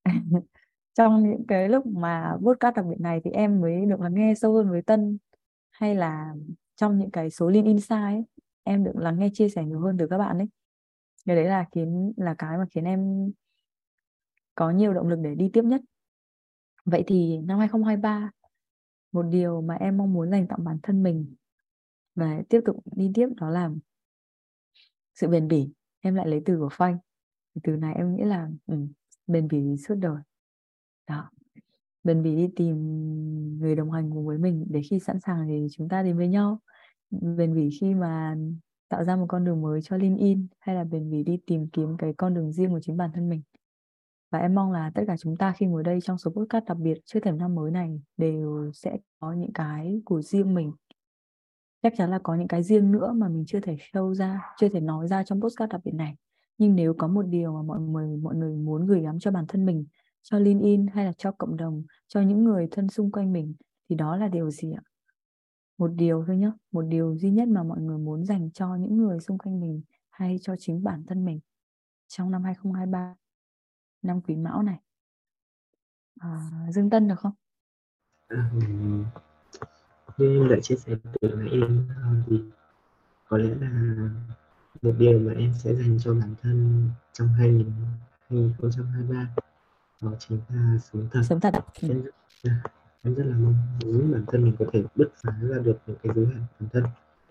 [0.93, 4.33] trong những cái lúc mà podcast đặc biệt này thì em mới được lắng nghe
[4.35, 5.17] sâu hơn với Tân
[5.71, 6.33] hay là
[6.75, 8.23] trong những cái số liên insight ấy,
[8.64, 10.47] em được lắng nghe chia sẻ nhiều hơn từ các bạn ấy.
[11.26, 13.32] Cái đấy là khiến là cái mà khiến em
[14.55, 15.82] có nhiều động lực để đi tiếp nhất.
[16.86, 18.32] Vậy thì năm 2023
[19.11, 21.36] một điều mà em mong muốn dành tặng bản thân mình
[22.16, 23.70] và tiếp tục đi tiếp đó là
[25.16, 25.70] sự bền bỉ.
[25.99, 26.97] Em lại lấy từ của phanh.
[27.64, 28.76] Từ này em nghĩ là ừ,
[29.28, 30.22] bền bỉ suốt đời.
[31.07, 31.30] Đó.
[32.03, 32.76] Bền bỉ đi tìm
[33.59, 36.28] người đồng hành cùng với mình để khi sẵn sàng thì chúng ta đến với
[36.28, 36.59] nhau
[37.22, 38.36] bền bỉ khi mà
[38.89, 41.97] tạo ra một con đường mới cho LinkedIn hay là bền bỉ đi tìm kiếm
[41.97, 43.41] cái con đường riêng của chính bản thân mình?
[44.32, 46.78] Và em mong là tất cả chúng ta khi ngồi đây trong số podcast đặc
[46.78, 50.72] biệt trước thềm năm mới này đều sẽ có những cái của riêng mình.
[51.84, 54.70] Chắc chắn là có những cái riêng nữa mà mình chưa thể show ra, chưa
[54.70, 56.16] thể nói ra trong podcast đặc biệt này.
[56.57, 59.45] Nhưng nếu có một điều mà mọi người mọi người muốn gửi gắm cho bản
[59.47, 59.86] thân mình,
[60.22, 63.53] cho LinkedIn hay là cho cộng đồng, cho những người thân xung quanh mình,
[63.89, 64.84] thì đó là điều gì ạ?
[65.84, 68.97] Một điều thôi nhé một điều duy nhất mà mọi người muốn dành cho những
[68.97, 71.39] người xung quanh mình hay cho chính bản thân mình
[72.07, 73.15] trong năm 2023
[74.01, 74.79] năm quý mão này.
[76.19, 77.31] À, Dương Tân được không?
[78.27, 78.51] À,
[80.17, 81.89] như em đã chia sẻ từ nãy em
[82.27, 82.43] thì
[83.27, 83.69] có lẽ là
[84.81, 89.36] một điều mà em sẽ dành cho bản thân trong 2023
[90.01, 91.21] đó chính là sống thật.
[91.23, 92.03] Sống thật em,
[93.04, 95.97] em rất là mong muốn bản thân mình có thể bứt phá ra được những
[96.04, 96.84] cái giới hạn bản thân.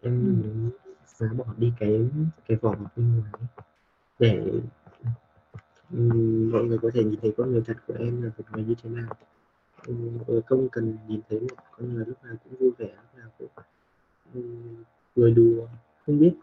[0.03, 0.49] Em ừ.
[0.49, 0.71] muốn
[1.07, 2.09] phá bỏ đi cái
[2.49, 3.33] cái vỏ bọc bên ngoài
[4.19, 4.61] để
[6.53, 8.75] mọi người có thể nhìn thấy con người thật của em là một người như
[8.83, 9.15] thế nào.
[10.47, 13.49] Không cần nhìn thấy một con người lúc nào cũng vui vẻ lúc nào cũng
[15.17, 15.67] cười đùa
[16.07, 16.35] không biết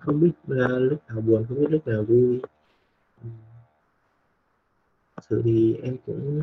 [0.00, 2.42] không biết là lúc nào buồn không biết lúc nào vui.
[5.16, 6.40] Thực sự thì em cũng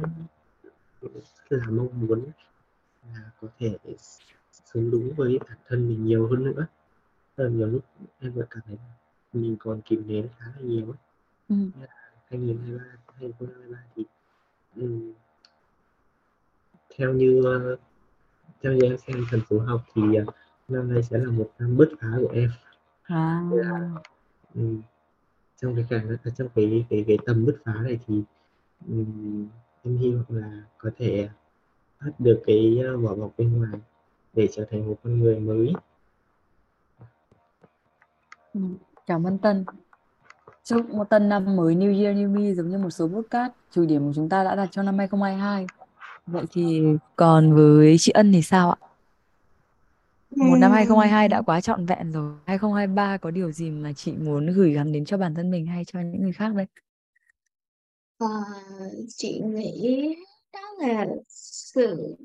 [1.49, 2.25] là mong muốn
[3.13, 3.77] là có thể
[4.51, 6.65] sống đúng với bản thân mình nhiều hơn nữa
[7.37, 7.85] là nhiều lúc
[8.19, 8.77] em vẫn cảm thấy
[9.33, 10.95] mình còn kìm nén khá là nhiều
[11.49, 11.55] Ừ.
[12.29, 12.83] 2023
[13.15, 14.05] 2023 thì
[14.75, 15.13] um,
[16.97, 17.77] theo như ờ,
[18.61, 20.35] theo như em xem thần số học thì uh,
[20.67, 22.51] năm nay sẽ là một năm bứt phá của em
[23.03, 23.41] À.
[24.55, 24.81] um,
[25.61, 28.23] trong cái cả trong cái cái cái tầm bứt phá này thì
[28.87, 29.47] um,
[29.83, 31.29] em hy vọng là có thể
[31.99, 33.79] thoát được cái uh, vỏ bọc bên ngoài
[34.33, 35.73] để trở thành một con người mới
[38.53, 38.59] Ừ.
[39.07, 39.65] Cảm ơn Tân.
[40.63, 43.85] Chúc một Tân năm mới New Year New Me giống như một số podcast chủ
[43.85, 45.65] điểm của chúng ta đã đặt cho năm 2022.
[46.27, 46.83] Vậy thì
[47.15, 48.77] còn với chị Ân thì sao ạ?
[50.35, 52.33] Một năm 2022 đã quá trọn vẹn rồi.
[52.45, 55.85] 2023 có điều gì mà chị muốn gửi gắm đến cho bản thân mình hay
[55.85, 56.65] cho những người khác đây?
[58.19, 58.27] Ờ,
[59.07, 60.15] chị nghĩ
[60.53, 62.15] đó là sự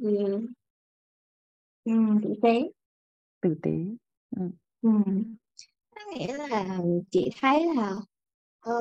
[1.84, 2.70] ừm, tử tế.
[3.40, 3.70] Tử tế.
[4.36, 4.42] Ừ.
[4.82, 5.36] Ừm.
[5.94, 6.78] Có nghĩa là
[7.10, 7.96] chị thấy là
[8.60, 8.74] ờ,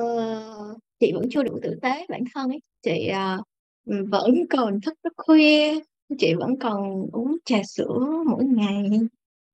[1.00, 2.60] chị vẫn chưa đủ tử tế bản thân ấy.
[2.82, 3.42] Chị ờ,
[3.84, 5.80] vẫn còn thức rất khuya,
[6.18, 8.90] chị vẫn còn uống trà sữa mỗi ngày,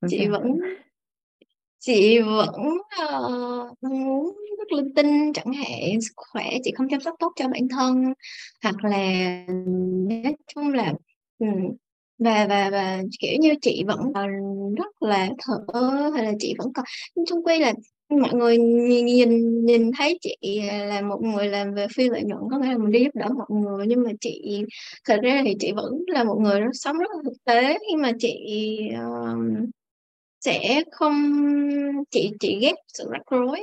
[0.08, 0.28] chị trời.
[0.28, 0.58] vẫn
[1.78, 3.28] chị vẫn ờ,
[3.80, 4.39] uống
[4.70, 8.04] nước linh tinh chẳng hạn, sức khỏe chị không chăm sóc tốt cho bản thân
[8.62, 9.44] hoặc là
[10.08, 10.92] nói chung là
[11.38, 11.46] ừ,
[12.18, 14.30] và và và kiểu như chị vẫn còn
[14.74, 16.84] rất là thở hay là chị vẫn còn
[17.28, 17.72] chung quy là
[18.08, 22.40] mọi người nhìn nhìn nhìn thấy chị là một người làm về phi lợi nhuận
[22.50, 24.64] có nghĩa là mình đi giúp đỡ mọi người nhưng mà chị
[25.08, 27.96] thật ra thì chị vẫn là một người rất sống rất là thực tế khi
[27.96, 28.38] mà chị
[28.94, 29.68] uh,
[30.40, 31.32] sẽ không
[32.10, 33.60] chị chị ghét sự rắc rối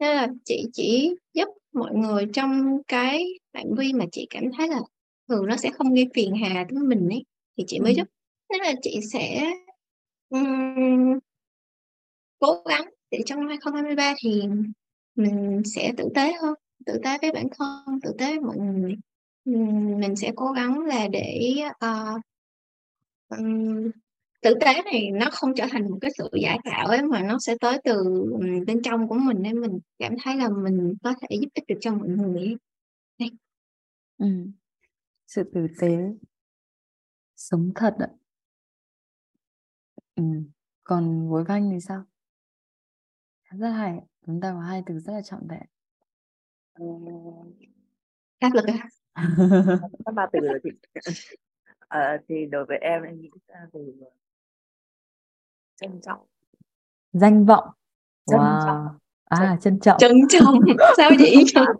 [0.00, 3.24] nên là chị chỉ giúp mọi người trong cái
[3.54, 4.78] phạm vi mà chị cảm thấy là
[5.28, 7.24] thường nó sẽ không gây phiền hà tới mình ấy
[7.58, 7.96] thì chị mới Ừ.
[7.96, 8.08] giúp
[8.50, 9.52] nên là chị sẽ
[12.38, 14.42] cố gắng để trong năm 2023 thì
[15.14, 16.54] mình sẽ tử tế hơn
[16.86, 18.94] tử tế với bản thân tử tế với mọi người
[20.00, 21.54] mình sẽ cố gắng là để
[23.28, 23.90] ừm,
[24.46, 27.38] tử tế này nó không trở thành một cái sự giả tạo ấy mà nó
[27.38, 27.92] sẽ tới từ
[28.32, 31.64] ừm, bên trong của mình nên mình cảm thấy là mình có thể giúp ích
[31.68, 32.56] được cho mọi người ấy.
[33.18, 33.30] Đây.
[34.18, 34.26] Ừ.
[35.26, 35.98] Sự tử tế.
[37.36, 38.08] Sống thật ạ.
[40.14, 40.22] Ừ.
[40.84, 42.04] Còn với Khanh thì sao?
[43.50, 43.98] Rất hay.
[44.26, 45.62] Chúng ta có hai từ rất là trọn vẹn.
[48.38, 48.88] áp lực à?
[50.04, 50.70] Có ba từ rồi chị.
[51.88, 53.94] Ờ, thì đối với em em nghĩ ra từ
[55.80, 56.26] trân trọng.
[57.12, 57.68] Danh vọng.
[58.26, 58.66] Trân Wow.
[58.66, 58.98] trọng.
[59.24, 59.98] À, trân trọng.
[59.98, 60.54] trân trọng
[60.96, 61.10] sao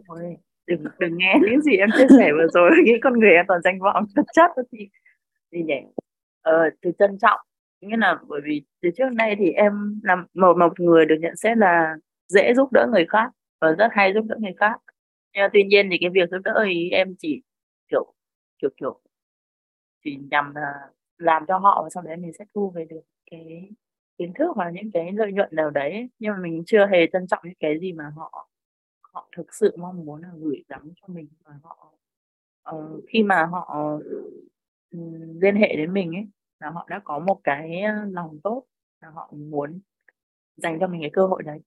[0.08, 0.36] vậy
[0.66, 3.60] đừng đừng nghe những gì em chia sẻ vừa rồi nghĩ con người em toàn
[3.64, 4.88] danh vọng thật chất đó thì
[5.52, 5.74] thì nhỉ
[6.42, 7.40] ờ từ trân trọng
[7.80, 11.36] nghĩa là bởi vì từ trước nay thì em là một một người được nhận
[11.36, 11.94] xét là
[12.28, 13.30] dễ giúp đỡ người khác
[13.60, 14.80] và rất hay giúp đỡ người khác
[15.34, 17.42] nhưng mà tuy nhiên thì cái việc giúp đỡ thì em chỉ
[17.88, 18.14] kiểu
[18.58, 19.00] kiểu kiểu
[20.04, 20.72] chỉ nhằm là
[21.18, 23.68] làm cho họ và sau đấy mình sẽ thu về được cái
[24.18, 27.06] kiến thức hoặc là những cái lợi nhuận nào đấy nhưng mà mình chưa hề
[27.12, 28.48] trân trọng những cái gì mà họ
[29.02, 31.92] họ thực sự mong muốn là gửi gắm cho mình và họ
[32.76, 33.98] uh, khi mà họ
[34.90, 36.26] ừm, liên hệ đến mình ấy
[36.60, 38.64] là họ đã có một cái ờ, lòng tốt
[39.00, 39.80] là họ muốn
[40.56, 41.60] dành cho mình cái cơ hội đấy.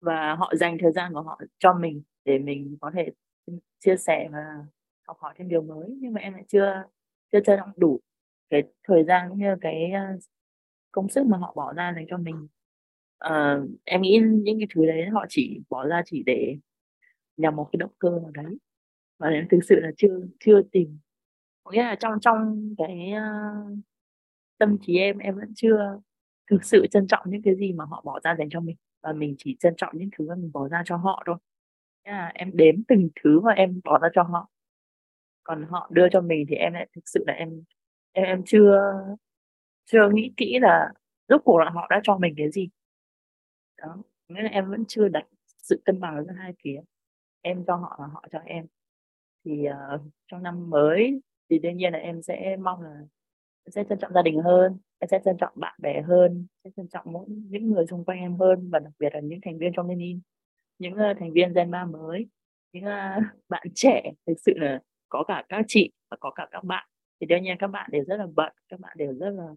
[0.00, 3.08] Và họ dành thời gian của họ cho mình để mình có thể
[3.80, 4.66] chia sẻ và
[5.06, 5.98] học hỏi thêm điều mới.
[6.00, 6.84] Nhưng mà em lại chưa
[7.32, 8.00] chưa trân trọng đủ
[8.50, 10.02] cái thời gian cũng như cái ờ,
[10.92, 12.48] công sức mà họ bỏ ra dành cho mình.
[13.26, 16.56] Uh, em nghĩ những cái thứ đấy họ chỉ bỏ ra chỉ để
[17.36, 18.58] nhằm một cái động cơ nào đấy.
[19.18, 20.98] Và em thực sự là chưa chưa tìm.
[21.64, 23.78] Có nghĩa là trong trong cái uh,
[24.58, 26.00] tâm trí em em vẫn chưa
[26.50, 28.76] thực sự trân trọng những cái gì mà họ bỏ ra dành cho mình.
[29.02, 31.36] Và mình chỉ trân trọng những thứ mà mình bỏ ra cho họ thôi.
[32.04, 34.50] Nghĩa là em đếm từng thứ mà em bỏ ra cho họ.
[35.44, 37.62] Còn họ đưa cho mình thì em lại thực sự là em
[38.12, 38.80] em em chưa
[39.84, 40.92] chưa nghĩ kỹ là
[41.28, 42.68] rốt cuộc là họ đã cho mình cái gì.
[43.78, 46.80] Đó nghĩa là em vẫn chưa đặt sự cân bằng giữa hai phía.
[47.40, 48.66] Em cho họ và họ cho em.
[49.44, 51.20] Thì uh, trong năm mới
[51.50, 52.96] thì đương nhiên là em sẽ mong là
[53.64, 56.70] em sẽ trân trọng gia đình hơn em sẽ trân trọng bạn bè hơn sẽ
[56.76, 59.58] trân trọng mỗi những người xung quanh em hơn và đặc biệt là những thành
[59.58, 60.20] viên trong Lenin
[60.78, 62.28] những uh, thành viên Gen 3 mới
[62.72, 66.64] những uh, bạn trẻ thực sự là có cả các chị và có cả các
[66.64, 66.88] bạn.
[67.20, 69.48] Thì đương nhiên các bạn đều rất là bận các bạn đều rất là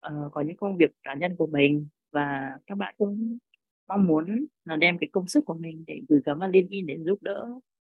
[0.00, 3.38] Ờ, có những công việc cá nhân của mình và các bạn cũng
[3.88, 6.98] mong muốn là đem cái công sức của mình để gửi gắm vào LinkedIn để
[6.98, 7.48] giúp đỡ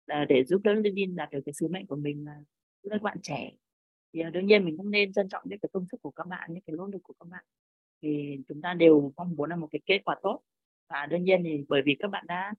[0.07, 2.34] là để giúp đỡ LinkedIn đạt được cái sứ mệnh của mình là
[2.82, 3.51] giúp đỡ các bạn trẻ.
[4.12, 6.26] Thì à, đương nhiên mình cũng nên trân trọng những cái công sức của các
[6.26, 7.44] bạn những cái nỗ lực của các bạn.
[8.03, 10.40] Thì chúng ta đều mong muốn là một cái kết quả tốt.
[10.90, 12.55] Và đương nhiên thì bởi vì các bạn đã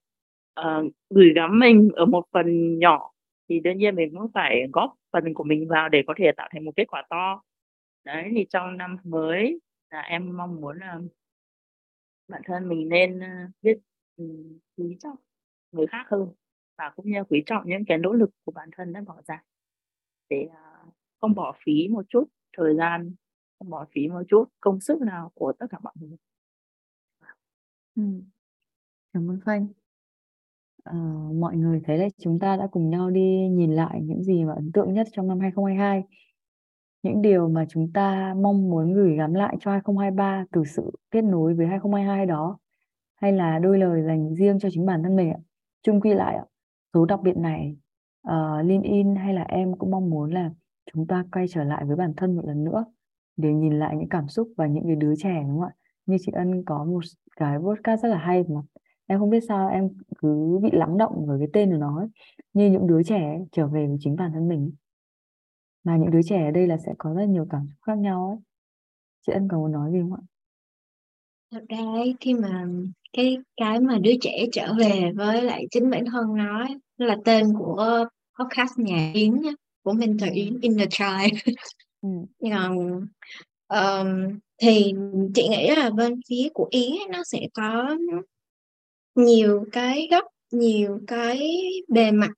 [0.61, 3.11] uh, gửi gắm mình ở một phần nhỏ
[3.49, 6.49] thì đương nhiên mình cũng phải góp phần của mình vào để có thể tạo
[6.51, 7.41] thành một kết quả to
[8.13, 10.99] đấy thì trong năm mới là em mong muốn là
[12.27, 13.27] bản thân mình nên ờ,
[13.61, 13.77] biết
[14.17, 14.25] ừ,
[14.77, 15.15] quý trọng
[15.71, 16.29] người khác hơn
[16.77, 19.43] và cũng như quý trọng những cái nỗ lực của bản thân đã bỏ ra
[20.29, 20.85] để ờ,
[21.21, 22.23] không bỏ phí một chút
[22.57, 23.15] thời gian
[23.59, 26.17] không bỏ phí một chút công sức nào của tất cả mọi người.
[27.95, 28.03] Ừ.
[29.13, 29.67] cảm ơn Phanh
[30.83, 30.97] à, ờ,
[31.33, 34.53] mọi người thấy là chúng ta đã cùng nhau đi nhìn lại những gì mà
[34.53, 36.03] ấn tượng nhất trong năm 2022
[37.03, 41.21] những điều mà chúng ta mong muốn gửi gắm lại cho 2023 từ sự kết
[41.21, 42.57] nối với 2022 đó
[43.15, 45.39] hay là đôi lời dành riêng cho chính bản thân mình ạ.
[45.83, 46.45] Chung quy lại ạ,
[46.93, 47.75] số đặc biệt này
[48.27, 50.51] uh, in hay là em cũng mong muốn là
[50.93, 52.85] chúng ta quay trở lại với bản thân một lần nữa
[53.37, 55.71] để nhìn lại những cảm xúc và những cái đứa trẻ đúng không ạ?
[56.05, 56.99] Như chị Ân có một
[57.35, 58.61] cái podcast rất là hay mà
[59.07, 62.07] em không biết sao em cứ bị lắng động với cái tên của nó ấy.
[62.53, 64.71] như những đứa trẻ trở về với chính bản thân mình
[65.83, 68.27] mà những đứa trẻ ở đây là sẽ có rất nhiều cảm xúc khác nhau
[68.27, 68.37] ấy.
[69.27, 70.21] Chị Ân còn muốn nói gì không ạ?
[71.51, 72.65] Thật ra ấy, khi mà
[73.13, 77.17] cái cái mà đứa trẻ trở về với lại chính bản thân nó ấy, là
[77.25, 78.05] tên của
[78.39, 79.41] podcast nhà Yến
[79.83, 81.55] của Mentor Yến Inner Child
[82.01, 82.09] ừ.
[83.67, 84.93] um, thì
[85.35, 87.97] chị nghĩ là bên phía của Yến ấy, nó sẽ có
[89.15, 92.31] nhiều cái góc nhiều cái bề mặt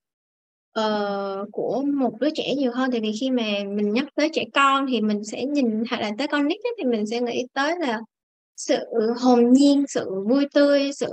[0.80, 2.92] uh, của một đứa trẻ nhiều hơn.
[2.92, 6.12] Tại vì khi mà mình nhắc tới trẻ con thì mình sẽ nhìn hoặc là
[6.18, 8.00] tới con nít ấy, thì mình sẽ nghĩ tới là
[8.58, 8.78] sự
[9.20, 11.08] hồn nhiên sự vui tươi sự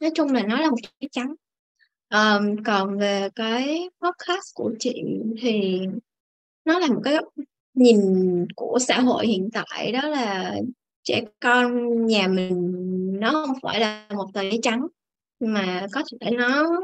[0.00, 1.34] nói chung là nó là một cái trắng.
[2.14, 5.02] Um, còn về cái podcast của chị
[5.40, 5.80] thì
[6.64, 7.24] nó là một cái góc
[7.74, 8.00] nhìn
[8.56, 10.56] của xã hội hiện tại đó là
[11.02, 12.72] trẻ con nhà mình
[13.20, 14.86] nó không phải là một tờ giấy trắng
[15.40, 16.80] mà có thể nó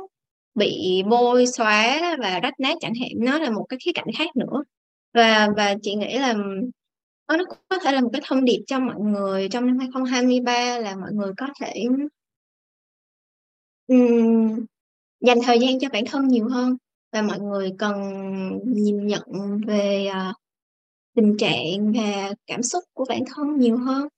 [0.54, 4.36] bị bôi xóa và rách nát chẳng hạn nó là một cái khía cạnh khác
[4.36, 4.64] nữa.
[5.14, 6.34] Và và chị nghĩ là
[7.28, 10.96] nó có thể là một cái thông điệp cho mọi người trong năm 2023 là
[10.96, 11.84] mọi người có thể
[13.86, 14.64] um,
[15.20, 16.76] dành thời gian cho bản thân nhiều hơn
[17.12, 17.94] và mọi người cần
[18.64, 19.22] nhìn nhận
[19.66, 20.36] về uh,
[21.14, 24.08] tình trạng và cảm xúc của bản thân nhiều hơn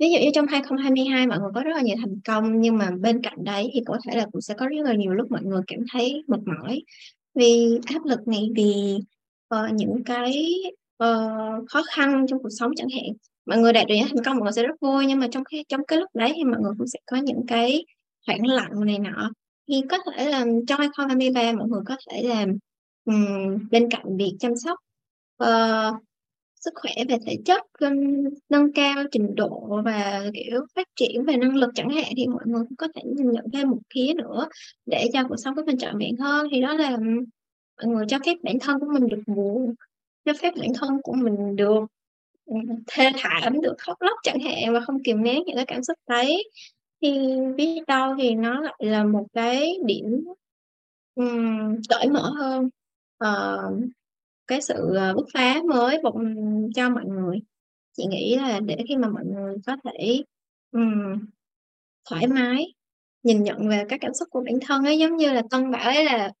[0.00, 2.90] ví dụ như trong 2022 mọi người có rất là nhiều thành công nhưng mà
[3.00, 5.42] bên cạnh đấy thì có thể là cũng sẽ có rất là nhiều lúc mọi
[5.42, 6.82] người cảm thấy mệt mỏi
[7.34, 8.98] vì áp lực này vì
[9.54, 10.54] uh, những cái
[11.04, 13.12] uh, khó khăn trong cuộc sống chẳng hạn.
[13.46, 15.44] Mọi người đạt được những thành công mọi người sẽ rất vui nhưng mà trong
[15.50, 17.84] cái trong cái lúc đấy thì mọi người cũng sẽ có những cái
[18.26, 19.30] khoảng lặng này nọ.
[19.68, 22.56] Thì có thể là trong 2023 mọi người có thể làm
[23.04, 24.78] um, bên cạnh việc chăm sóc
[25.42, 26.02] uh,
[26.60, 27.62] sức khỏe về thể chất
[28.48, 32.42] nâng cao trình độ và kiểu phát triển về năng lực chẳng hạn thì mọi
[32.46, 34.48] người cũng có thể nhìn nhận thêm một khía nữa
[34.86, 36.46] để cho cuộc sống của mình trọn vẹn hơn.
[36.52, 36.96] Thì đó là
[37.76, 39.74] mọi người cho phép bản thân của mình được buồn
[40.24, 41.84] cho phép bản thân của mình được
[42.86, 45.98] thê thảm được khóc lóc chẳng hạn và không kiềm nén những cái cảm xúc
[46.08, 46.50] đấy.
[47.02, 47.18] Thì
[47.56, 50.24] biết đâu thì nó lại là một cái điểm
[51.14, 52.68] um, cởi mở hơn.
[53.24, 53.84] Uh,
[54.50, 55.98] cái sự ờ, bứt phá mới
[56.74, 57.38] cho mọi người.
[57.96, 60.22] Chị nghĩ là để khi mà mọi người có thể
[60.72, 61.26] um,
[62.10, 62.74] thoải mái
[63.22, 65.84] nhìn nhận về các cảm xúc của bản thân ấy giống như là tân bảo
[65.84, 66.32] ấy là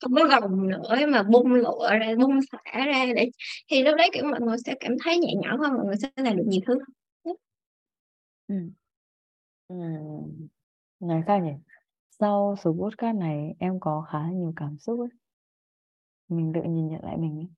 [0.00, 3.30] không có gồng nữa mà bung lụa ra bung xả ra để
[3.70, 6.08] thì lúc đấy kiểu mọi người sẽ cảm thấy nhẹ nhõm hơn mọi người sẽ
[6.16, 6.78] làm được nhiều thứ
[8.48, 8.54] ừ.
[9.68, 9.76] Ừ.
[11.00, 11.52] Ngày khác nhỉ?
[12.20, 15.08] Sau số podcast này em có khá nhiều cảm xúc ấy
[16.30, 17.48] mình tự nhìn nhận lại mình ấy.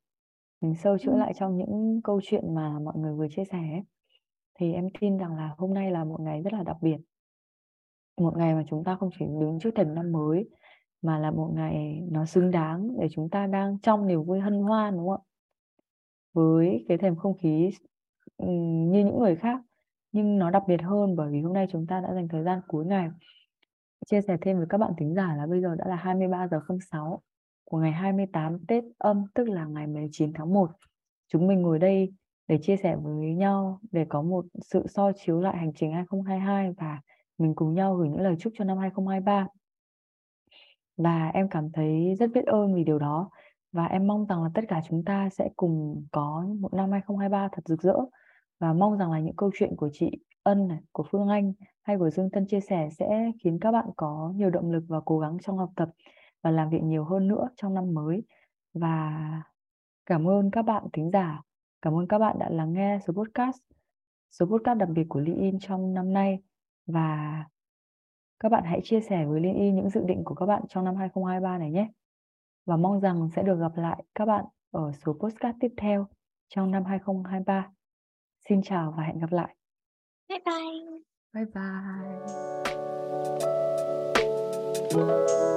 [0.60, 3.82] Mình sâu chữa lại trong những câu chuyện mà mọi người vừa chia sẻ ấy.
[4.60, 6.96] Thì em tin rằng là hôm nay là một ngày rất là đặc biệt.
[8.20, 10.48] Một ngày mà chúng ta không chỉ đứng trước thềm năm mới
[11.02, 14.62] mà là một ngày nó xứng đáng để chúng ta đang trong niềm vui hân
[14.62, 15.28] hoan đúng không ạ?
[16.32, 17.70] Với cái thềm không khí
[18.38, 19.60] như những người khác
[20.12, 22.60] nhưng nó đặc biệt hơn bởi vì hôm nay chúng ta đã dành thời gian
[22.68, 23.08] cuối ngày
[24.06, 26.60] chia sẻ thêm với các bạn thính giả là bây giờ đã là 23 giờ
[26.90, 27.22] 06
[27.72, 30.70] của ngày 28 Tết âm tức là ngày 19 tháng 1.
[31.28, 32.12] Chúng mình ngồi đây
[32.48, 36.72] để chia sẻ với nhau để có một sự so chiếu lại hành trình 2022
[36.72, 37.00] và
[37.38, 39.46] mình cùng nhau gửi những lời chúc cho năm 2023.
[40.96, 43.30] Và em cảm thấy rất biết ơn vì điều đó
[43.72, 47.48] và em mong rằng là tất cả chúng ta sẽ cùng có một năm 2023
[47.52, 47.96] thật rực rỡ
[48.60, 50.10] và mong rằng là những câu chuyện của chị
[50.42, 51.52] Ân này, của Phương Anh
[51.82, 55.00] hay của Dương Tân chia sẻ sẽ khiến các bạn có nhiều động lực và
[55.04, 55.88] cố gắng trong học tập
[56.42, 58.22] và làm việc nhiều hơn nữa trong năm mới
[58.74, 59.18] và
[60.06, 61.42] cảm ơn các bạn thính giả
[61.82, 63.62] cảm ơn các bạn đã lắng nghe số podcast
[64.30, 66.38] số podcast đặc biệt của Ly In trong năm nay
[66.86, 67.44] và
[68.42, 70.84] các bạn hãy chia sẻ với Liên Y những dự định của các bạn trong
[70.84, 71.88] năm 2023 này nhé.
[72.66, 76.06] Và mong rằng sẽ được gặp lại các bạn ở số postcard tiếp theo
[76.48, 77.70] trong năm 2023.
[78.48, 79.56] Xin chào và hẹn gặp lại.
[80.28, 80.64] Bye bye.
[81.34, 81.44] Bye
[84.94, 85.51] bye.